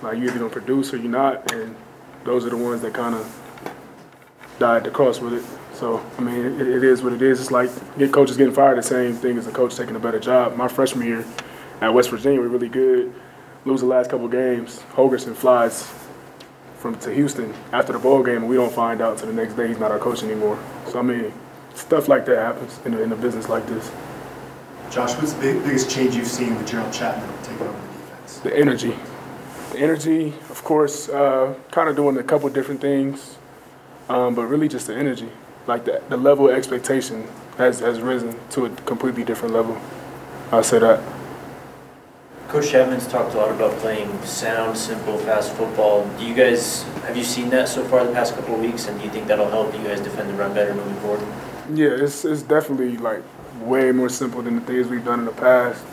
Like 0.04 0.20
you 0.20 0.26
either 0.26 0.38
gonna 0.38 0.52
produce 0.52 0.94
or 0.94 0.98
you're 0.98 1.10
not, 1.10 1.52
and 1.52 1.76
those 2.26 2.46
are 2.46 2.52
the 2.52 2.58
ones 2.58 2.82
that 2.84 2.94
kind 2.94 3.16
of 3.16 3.42
die 4.60 4.78
at 4.78 4.84
the 4.84 4.92
cross 4.92 5.20
with 5.20 5.34
it. 5.34 5.44
So 5.76 6.04
I 6.18 6.22
mean, 6.22 6.60
it, 6.60 6.68
it 6.68 6.84
is 6.84 7.02
what 7.02 7.14
it 7.14 7.22
is. 7.22 7.40
It's 7.40 7.52
like 7.52 7.70
get 7.98 8.12
coaches 8.12 8.38
getting 8.38 8.54
fired. 8.54 8.78
The 8.78 8.84
same 8.84 9.14
thing 9.14 9.38
as 9.38 9.48
a 9.48 9.52
coach 9.52 9.76
taking 9.76 9.96
a 9.96 10.00
better 10.00 10.20
job. 10.20 10.56
My 10.56 10.68
freshman 10.68 11.08
year 11.08 11.26
at 11.82 11.94
West 11.94 12.10
Virginia, 12.10 12.40
we 12.40 12.48
were 12.48 12.54
really 12.54 12.70
good. 12.70 13.14
Lose 13.66 13.82
the 13.82 13.88
last 13.88 14.10
couple 14.10 14.28
games. 14.28 14.84
Holgorsen 14.94 15.36
flies 15.36 15.92
from 16.78 16.98
to 17.00 17.12
Houston 17.14 17.54
after 17.72 17.94
the 17.94 18.00
bowl 18.00 18.24
game, 18.24 18.38
and 18.38 18.50
we 18.50 18.56
don't 18.56 18.72
find 18.72 19.02
out 19.02 19.14
until 19.14 19.28
the 19.28 19.34
next 19.34 19.56
day 19.56 19.68
he's 19.68 19.80
not 19.80 19.92
our 19.92 20.00
coach 20.00 20.24
anymore. 20.24 20.60
So 20.88 21.00
I 21.00 21.02
mean, 21.02 21.34
stuff 21.74 22.08
like 22.08 22.26
that 22.28 22.38
happens 22.38 22.80
in 22.86 22.94
a, 22.94 23.00
in 23.00 23.12
a 23.12 23.16
business 23.16 23.50
like 23.50 23.66
this. 23.68 23.92
Josh, 24.92 25.16
what's 25.16 25.34
the 25.34 25.42
big- 25.42 25.64
biggest 25.64 25.90
change 25.90 26.16
you've 26.16 26.28
seen 26.28 26.56
with 26.56 26.68
Gerald 26.68 26.94
Chapman 26.94 27.30
taking 27.44 27.68
over 27.68 27.72
the 27.72 27.98
defense? 27.98 28.40
The 28.40 28.56
energy, 28.58 28.96
the 29.72 29.80
energy, 29.80 30.28
of 30.50 30.64
course, 30.64 31.10
uh, 31.10 31.56
kind 31.72 31.90
of 31.90 31.96
doing 31.96 32.18
a 32.18 32.24
couple 32.24 32.48
different 32.50 32.82
things, 32.82 33.38
um, 34.10 34.36
but 34.36 34.46
really 34.46 34.68
just 34.68 34.88
the 34.88 34.96
energy, 34.96 35.30
like 35.68 35.86
the 35.86 36.02
the 36.10 36.18
level 36.18 36.50
of 36.50 36.56
expectation 36.56 37.28
has 37.58 37.80
has 37.80 38.00
risen 38.02 38.36
to 38.52 38.66
a 38.66 38.70
completely 38.70 39.24
different 39.24 39.54
level. 39.54 39.78
I'll 40.52 40.64
say 40.64 40.80
that. 40.80 41.02
Coach 42.48 42.70
Chapman's 42.70 43.08
talked 43.08 43.34
a 43.34 43.38
lot 43.38 43.52
about 43.52 43.76
playing 43.80 44.22
sound, 44.24 44.78
simple, 44.78 45.18
fast 45.18 45.52
football. 45.54 46.08
Do 46.20 46.26
you 46.26 46.36
guys, 46.36 46.84
have 47.04 47.18
you 47.18 47.24
seen 47.24 47.50
that 47.50 47.68
so 47.68 47.84
far 47.84 48.06
the 48.06 48.14
past 48.14 48.36
couple 48.36 48.56
of 48.56 48.62
weeks, 48.62 48.88
and 48.88 48.98
do 49.00 49.06
you 49.06 49.12
think 49.12 49.28
that'll 49.28 49.50
help 49.50 49.74
you 49.76 49.84
guys 49.84 50.00
defend 50.00 50.30
the 50.30 50.36
run 50.36 50.54
better 50.54 50.74
moving 50.74 50.96
forward? 50.98 51.28
Yeah, 51.74 51.90
it's 51.90 52.24
it's 52.24 52.44
definitely 52.44 52.98
like 52.98 53.24
way 53.62 53.92
more 53.92 54.10
simple 54.10 54.42
than 54.44 54.56
the 54.56 54.62
things 54.62 54.88
we've 54.88 55.04
done 55.04 55.20
in 55.20 55.26
the 55.26 55.32
past. 55.32 55.84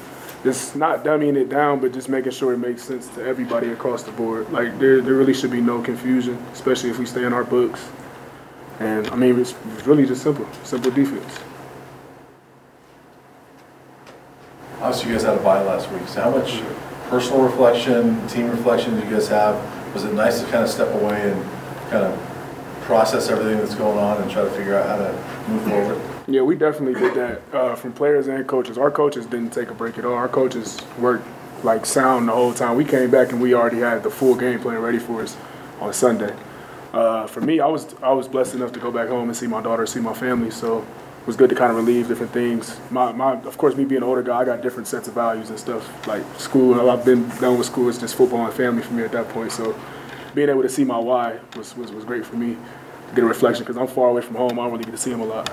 It's 0.45 0.75
not 0.75 1.05
dumbing 1.05 1.37
it 1.37 1.49
down, 1.49 1.81
but 1.81 1.93
just 1.93 2.09
making 2.09 2.33
sure 2.33 2.53
it 2.53 2.59
makes 2.59 2.83
sense 2.83 3.09
to 3.15 3.25
everybody 3.25 3.69
across 3.71 4.03
the 4.03 4.13
board. 4.13 4.51
Like 4.53 4.79
there, 4.79 5.01
there 5.01 5.15
really 5.15 5.35
should 5.35 5.53
be 5.53 5.61
no 5.61 5.81
confusion, 5.81 6.37
especially 6.53 6.91
if 6.91 6.99
we 6.99 7.07
stay 7.07 7.25
in 7.25 7.33
our 7.33 7.45
books. 7.45 7.89
And 8.83 9.07
I 9.09 9.15
mean, 9.15 9.39
it's, 9.39 9.55
really 9.87 10.07
just 10.07 10.23
simple, 10.23 10.47
simple 10.65 10.91
defense. 10.91 11.39
Obviously, 14.81 15.11
you 15.11 15.17
guys 15.17 15.25
had 15.25 15.39
a 15.39 15.43
bye 15.43 15.63
last 15.63 15.89
week, 15.93 16.09
so 16.09 16.21
how 16.21 16.31
much 16.31 16.61
personal 17.09 17.43
reflection, 17.43 18.27
team 18.27 18.51
reflection 18.51 18.97
did 18.97 19.05
you 19.05 19.11
guys 19.11 19.29
have? 19.29 19.55
Was 19.95 20.03
it 20.03 20.15
nice 20.15 20.41
to 20.41 20.47
kind 20.47 20.65
of 20.65 20.69
step 20.69 20.93
away 21.01 21.31
and 21.31 21.43
kind 21.91 22.05
of 22.05 22.19
process 22.83 23.29
everything 23.29 23.59
that's 23.59 23.77
going 23.77 23.99
on 23.99 24.21
and 24.21 24.29
try 24.29 24.43
to 24.43 24.51
figure 24.51 24.77
out 24.77 24.87
how 24.89 24.97
to 24.97 25.49
move 25.49 25.63
forward? 25.63 26.01
Yeah, 26.27 26.43
we 26.43 26.57
definitely 26.57 27.01
did 27.01 27.15
that 27.15 27.55
uh, 27.55 27.77
from 27.77 27.93
players 27.93 28.27
and 28.27 28.45
coaches. 28.49 28.77
Our 28.77 28.91
coaches 28.91 29.27
didn't 29.27 29.51
take 29.51 29.71
a 29.71 29.75
break 29.75 29.97
at 29.99 30.05
all. 30.05 30.15
Our 30.15 30.29
coaches 30.29 30.79
worked 30.99 31.27
like 31.63 31.87
sound 31.87 32.27
the 32.27 32.33
whole 32.33 32.53
time. 32.53 32.77
We 32.77 32.85
came 32.85 33.13
back 33.13 33.31
and 33.31 33.41
we 33.41 33.55
already 33.55 33.79
had 33.79 34.03
the 34.03 34.11
full 34.11 34.35
game 34.35 34.59
plan 34.59 34.79
ready 34.81 34.99
for 34.99 35.23
us 35.23 35.37
on 35.81 35.93
Sunday. 35.93 36.35
Uh, 36.93 37.27
for 37.27 37.41
me, 37.41 37.61
I 37.61 37.67
was 37.67 37.95
I 38.03 38.13
was 38.13 38.29
blessed 38.29 38.55
enough 38.55 38.73
to 38.73 38.81
go 38.81 38.91
back 38.91 39.09
home 39.09 39.29
and 39.29 39.37
see 39.37 39.47
my 39.47 39.63
daughter, 39.63 39.87
see 39.87 40.01
my 40.01 40.13
family. 40.13 40.51
So 40.51 40.81
it 40.81 41.27
was 41.27 41.37
good 41.37 41.51
to 41.51 41.57
kind 41.57 41.71
of 41.71 41.77
relieve 41.77 42.09
different 42.09 42.33
things. 42.33 42.79
My, 42.91 43.13
my 43.13 43.35
of 43.43 43.57
course, 43.57 43.77
me 43.77 43.85
being 43.85 44.03
an 44.03 44.09
older 44.09 44.23
guy, 44.23 44.41
I 44.41 44.45
got 44.45 44.61
different 44.61 44.89
sets 44.89 45.09
of 45.09 45.15
values 45.15 45.49
and 45.51 45.59
stuff. 45.59 46.07
Like 46.07 46.23
school, 46.39 46.91
I've 46.91 47.05
been 47.05 47.29
done 47.41 47.57
with 47.57 47.67
school. 47.67 47.89
It's 47.89 47.99
just 47.99 48.15
football 48.15 48.45
and 48.45 48.53
family 48.53 48.83
for 48.83 48.93
me 48.93 49.05
at 49.05 49.13
that 49.13 49.29
point. 49.31 49.53
So 49.53 49.79
being 50.35 50.49
able 50.49 50.63
to 50.63 50.69
see 50.69 50.85
my 50.85 50.99
why 50.99 51.39
was 51.57 51.77
was, 51.77 51.93
was 51.93 52.05
great 52.05 52.27
for 52.27 52.37
me 52.37 52.57
to 53.09 53.15
get 53.15 53.25
a 53.25 53.27
reflection 53.27 53.65
because 53.65 53.79
I'm 53.79 53.87
far 53.87 54.11
away 54.11 54.21
from 54.21 54.37
home. 54.37 54.59
I 54.59 54.65
don't 54.65 54.73
really 54.73 54.85
get 54.85 54.91
to 54.91 54.99
see 54.99 55.13
him 55.13 55.21
a 55.21 55.27
lot. 55.27 55.51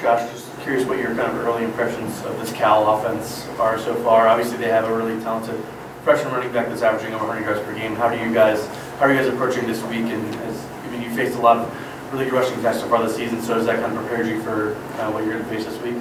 Josh, 0.00 0.28
just 0.32 0.60
curious 0.62 0.84
what 0.84 0.98
your 0.98 1.14
kind 1.14 1.20
of 1.20 1.36
early 1.46 1.62
impressions 1.62 2.24
of 2.24 2.36
this 2.40 2.52
Cal 2.52 2.98
offense 2.98 3.46
are 3.60 3.78
so 3.78 3.94
far. 4.02 4.26
Obviously, 4.26 4.56
they 4.56 4.68
have 4.68 4.84
a 4.84 4.92
really 4.92 5.20
talented 5.22 5.62
freshman 6.02 6.34
running 6.34 6.52
back 6.52 6.66
that's 6.68 6.82
averaging 6.82 7.14
over 7.14 7.26
100 7.26 7.44
yards 7.44 7.60
per 7.64 7.72
game. 7.72 7.94
How 7.94 8.10
do 8.10 8.18
you 8.18 8.34
guys, 8.34 8.68
how 8.98 9.06
are 9.06 9.12
you 9.12 9.18
guys 9.18 9.28
approaching 9.28 9.66
this 9.66 9.82
week? 9.84 10.06
And 10.06 10.34
as, 10.36 10.64
I 10.64 10.90
mean, 10.90 11.02
you 11.02 11.14
faced 11.14 11.36
a 11.36 11.40
lot 11.40 11.58
of 11.58 12.12
really 12.12 12.24
good 12.26 12.34
rushing 12.34 12.58
attacks 12.58 12.80
so 12.80 12.88
far 12.88 13.02
this 13.02 13.16
season, 13.16 13.42
so 13.42 13.54
does 13.54 13.66
that 13.66 13.80
kind 13.80 13.96
of 13.96 14.04
prepare 14.04 14.24
you 14.26 14.42
for 14.42 14.74
uh, 14.74 15.10
what 15.10 15.24
you're 15.24 15.34
going 15.34 15.44
to 15.44 15.50
face 15.50 15.64
this 15.64 15.80
week? 15.82 15.96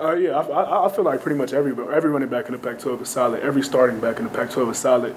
Uh, 0.00 0.14
yeah, 0.14 0.38
I, 0.38 0.42
I, 0.42 0.86
I 0.86 0.88
feel 0.90 1.04
like 1.04 1.20
pretty 1.20 1.36
much 1.36 1.52
every 1.52 1.72
every 1.94 2.10
running 2.10 2.28
back 2.28 2.46
in 2.46 2.52
the 2.52 2.58
Pac-12 2.58 3.02
is 3.02 3.08
solid. 3.08 3.42
Every 3.42 3.62
starting 3.62 4.00
back 4.00 4.18
in 4.18 4.24
the 4.24 4.30
Pac-12 4.30 4.70
is 4.70 4.78
solid. 4.78 5.14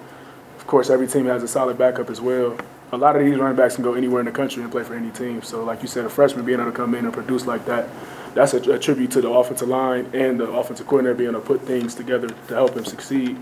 Of 0.58 0.68
course, 0.68 0.90
every 0.90 1.08
team 1.08 1.26
has 1.26 1.44
a 1.44 1.48
solid 1.48 1.78
backup 1.78 2.10
as 2.10 2.20
well. 2.20 2.58
A 2.92 2.98
lot 2.98 3.16
of 3.16 3.26
these 3.26 3.38
running 3.38 3.56
backs 3.56 3.76
can 3.76 3.84
go 3.84 3.94
anywhere 3.94 4.20
in 4.20 4.26
the 4.26 4.32
country 4.32 4.62
and 4.62 4.72
play 4.72 4.84
for 4.84 4.94
any 4.94 5.10
team. 5.12 5.42
So, 5.42 5.64
like 5.64 5.82
you 5.82 5.88
said, 5.88 6.06
a 6.06 6.10
freshman 6.10 6.46
being 6.46 6.60
able 6.60 6.72
to 6.72 6.76
come 6.76 6.96
in 6.96 7.06
and 7.06 7.14
produce 7.14 7.46
like 7.46 7.66
that, 7.66 7.90
that's 8.34 8.54
a, 8.54 8.72
a 8.72 8.80
tribute 8.80 9.12
to 9.12 9.22
the 9.22 9.30
offensive 9.30 9.68
line 9.68 10.10
and 10.14 10.40
the 10.40 10.50
offensive 10.52 10.86
coordinator 10.88 11.16
being 11.16 11.30
able 11.30 11.42
to 11.42 11.46
put 11.46 11.62
things 11.62 11.96
together 11.96 12.28
to 12.30 12.54
help 12.54 12.76
him 12.76 12.86
succeed. 12.86 13.42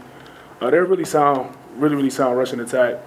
Uh, 0.61 0.69
they're 0.69 0.85
really 0.85 1.05
sound, 1.05 1.55
really, 1.75 1.95
really 1.95 2.09
sound 2.09 2.37
rushing 2.37 2.59
attack. 2.59 2.99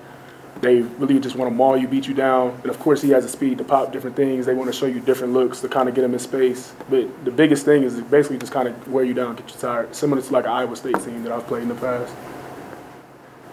They 0.65 0.81
really 0.81 1.21
just 1.21 1.37
want 1.37 1.51
to 1.51 1.55
maul 1.55 1.77
you, 1.77 1.87
beat 1.87 2.09
you 2.09 2.15
down. 2.15 2.59
And 2.63 2.71
of 2.71 2.79
course, 2.81 3.03
he 3.03 3.11
has 3.11 3.23
the 3.23 3.31
speed 3.31 3.59
to 3.59 3.65
pop 3.65 3.93
different 3.93 4.17
things. 4.17 4.47
They 4.47 4.55
want 4.55 4.73
to 4.73 4.77
show 4.77 4.87
you 4.87 4.99
different 4.99 5.35
looks 5.35 5.61
to 5.61 5.69
kind 5.69 5.91
of 5.91 5.95
get 5.95 6.05
him 6.05 6.15
in 6.15 6.19
space. 6.19 6.73
But 6.89 7.25
the 7.27 7.31
biggest 7.31 7.67
thing 7.67 7.83
is 7.83 8.01
basically 8.01 8.39
just 8.39 8.51
kind 8.51 8.67
of 8.67 8.89
wear 8.89 9.05
you 9.05 9.13
down, 9.13 9.37
get 9.37 9.51
you 9.51 9.61
tired. 9.61 9.95
Similar 9.95 10.23
to 10.23 10.33
like 10.33 10.47
an 10.47 10.53
Iowa 10.53 10.75
State 10.75 10.99
team 11.01 11.23
that 11.23 11.33
I've 11.33 11.47
played 11.47 11.65
in 11.65 11.69
the 11.69 11.75
past. 11.75 12.15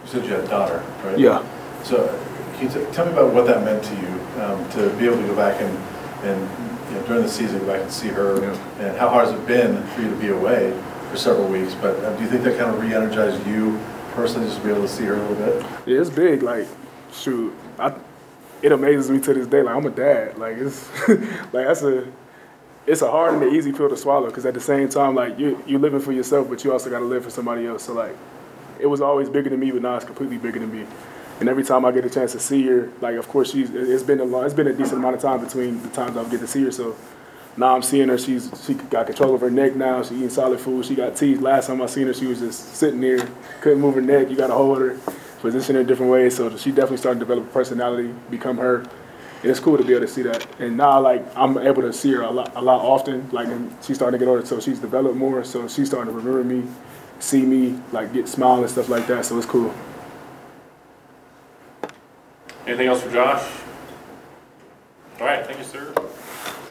You 0.04 0.08
said 0.10 0.24
you 0.24 0.30
had 0.30 0.44
a 0.44 0.48
daughter, 0.48 0.82
right? 1.04 1.18
Yeah. 1.18 1.44
So 1.84 2.08
can 2.54 2.62
you 2.62 2.86
t- 2.86 2.92
tell 2.92 3.04
me 3.04 3.12
about 3.12 3.34
what 3.34 3.46
that 3.46 3.62
meant 3.62 3.84
to 3.84 3.94
you, 3.94 4.42
um, 4.42 4.68
to 4.70 4.88
be 4.98 5.04
able 5.04 5.18
to 5.18 5.26
go 5.26 5.36
back 5.36 5.60
and, 5.60 5.76
and, 6.24 6.40
you 6.88 6.98
know, 6.98 7.06
during 7.06 7.22
the 7.22 7.28
season, 7.28 7.58
go 7.58 7.66
back 7.66 7.82
and 7.82 7.92
see 7.92 8.08
her? 8.08 8.40
Yeah. 8.40 8.86
And 8.86 8.96
how 8.96 9.10
hard 9.10 9.28
has 9.28 9.38
it 9.38 9.46
been 9.46 9.82
for 9.88 10.00
you 10.00 10.08
to 10.08 10.16
be 10.16 10.28
away 10.28 10.72
for 11.10 11.18
several 11.18 11.46
weeks? 11.48 11.74
But 11.74 12.02
uh, 12.02 12.16
do 12.16 12.22
you 12.24 12.30
think 12.30 12.42
that 12.44 12.58
kind 12.58 12.74
of 12.74 12.80
re-energized 12.80 13.46
you 13.46 13.78
personally, 14.14 14.46
just 14.46 14.58
to 14.60 14.64
be 14.64 14.70
able 14.70 14.82
to 14.82 14.88
see 14.88 15.04
her 15.04 15.14
a 15.14 15.28
little 15.28 15.36
bit? 15.36 15.66
Yeah, 15.86 16.00
it's 16.00 16.10
big. 16.10 16.42
Like, 16.42 16.66
shoot, 17.12 17.54
I, 17.78 17.94
it 18.62 18.72
amazes 18.72 19.10
me 19.10 19.20
to 19.20 19.34
this 19.34 19.46
day. 19.46 19.62
Like, 19.62 19.74
I'm 19.74 19.86
a 19.86 19.90
dad. 19.90 20.38
Like, 20.38 20.56
it's 20.56 20.88
like 21.08 21.66
that's 21.66 21.82
a, 21.82 22.06
it's 22.86 23.02
a 23.02 23.10
hard 23.10 23.34
and 23.34 23.42
an 23.42 23.54
easy 23.54 23.72
pill 23.72 23.88
to 23.88 23.96
swallow. 23.96 24.26
Because 24.26 24.46
at 24.46 24.54
the 24.54 24.60
same 24.60 24.88
time, 24.88 25.14
like 25.14 25.38
you 25.38 25.62
you 25.66 25.78
living 25.78 26.00
for 26.00 26.12
yourself, 26.12 26.48
but 26.48 26.64
you 26.64 26.72
also 26.72 26.90
got 26.90 27.00
to 27.00 27.04
live 27.04 27.24
for 27.24 27.30
somebody 27.30 27.66
else. 27.66 27.84
So 27.84 27.92
like, 27.92 28.16
it 28.80 28.86
was 28.86 29.00
always 29.00 29.28
bigger 29.28 29.50
than 29.50 29.60
me, 29.60 29.70
but 29.70 29.82
now 29.82 29.96
it's 29.96 30.04
completely 30.04 30.38
bigger 30.38 30.58
than 30.58 30.72
me. 30.72 30.86
And 31.40 31.48
every 31.48 31.64
time 31.64 31.84
I 31.84 31.90
get 31.92 32.04
a 32.04 32.10
chance 32.10 32.32
to 32.32 32.40
see 32.40 32.64
her, 32.66 32.92
like, 33.00 33.16
of 33.16 33.28
course, 33.28 33.52
she's 33.52 33.70
it's 33.70 34.02
been 34.02 34.20
a 34.20 34.24
long, 34.24 34.44
it's 34.44 34.54
been 34.54 34.68
a 34.68 34.72
decent 34.72 34.98
amount 34.98 35.16
of 35.16 35.22
time 35.22 35.44
between 35.44 35.82
the 35.82 35.88
times 35.88 36.16
I 36.16 36.28
get 36.28 36.40
to 36.40 36.46
see 36.46 36.62
her. 36.64 36.70
So 36.70 36.96
now 37.56 37.74
I'm 37.74 37.82
seeing 37.82 38.08
her. 38.08 38.18
She's 38.18 38.50
she 38.64 38.74
got 38.74 39.06
control 39.06 39.34
of 39.34 39.40
her 39.40 39.50
neck 39.50 39.74
now. 39.74 40.02
She 40.02 40.14
eating 40.16 40.30
solid 40.30 40.60
food. 40.60 40.84
She 40.84 40.94
got 40.94 41.16
teeth. 41.16 41.40
Last 41.40 41.66
time 41.66 41.82
I 41.82 41.86
seen 41.86 42.06
her, 42.06 42.14
she 42.14 42.26
was 42.26 42.40
just 42.40 42.76
sitting 42.76 43.00
there, 43.00 43.28
couldn't 43.60 43.80
move 43.80 43.94
her 43.94 44.00
neck. 44.00 44.30
You 44.30 44.36
got 44.36 44.48
to 44.48 44.54
hold 44.54 44.78
her, 44.80 44.98
position 45.42 45.76
in 45.76 45.86
different 45.86 46.10
ways. 46.10 46.36
So 46.36 46.56
she 46.56 46.70
definitely 46.70 46.96
started 46.96 47.20
to 47.20 47.26
develop 47.26 47.50
a 47.50 47.52
personality, 47.52 48.14
become 48.30 48.56
her. 48.56 48.78
And 49.42 49.50
it's 49.50 49.60
cool 49.60 49.76
to 49.76 49.84
be 49.84 49.92
able 49.92 50.06
to 50.06 50.12
see 50.12 50.22
that. 50.22 50.46
And 50.60 50.76
now, 50.76 51.00
like, 51.00 51.26
I'm 51.36 51.58
able 51.58 51.82
to 51.82 51.92
see 51.92 52.12
her 52.12 52.22
a 52.22 52.30
lot, 52.30 52.52
a 52.54 52.62
lot 52.62 52.80
often. 52.80 53.28
Like, 53.32 53.48
and 53.48 53.76
she's 53.82 53.96
starting 53.96 54.18
to 54.18 54.24
get 54.24 54.30
older, 54.30 54.46
so 54.46 54.60
she's 54.60 54.78
developed 54.78 55.16
more. 55.16 55.44
So 55.44 55.66
she's 55.66 55.88
starting 55.88 56.14
to 56.14 56.18
remember 56.18 56.44
me, 56.44 56.66
see 57.18 57.42
me, 57.42 57.78
like, 57.90 58.12
get 58.12 58.28
smile 58.28 58.60
and 58.60 58.70
stuff 58.70 58.88
like 58.88 59.06
that. 59.08 59.26
So 59.26 59.36
it's 59.36 59.46
cool. 59.46 59.74
Anything 62.66 62.86
else 62.86 63.02
for 63.02 63.10
Josh? 63.12 63.42
All 65.20 65.26
right, 65.26 65.44
thank 65.44 65.58
you, 65.58 65.64
sir. 65.64 65.92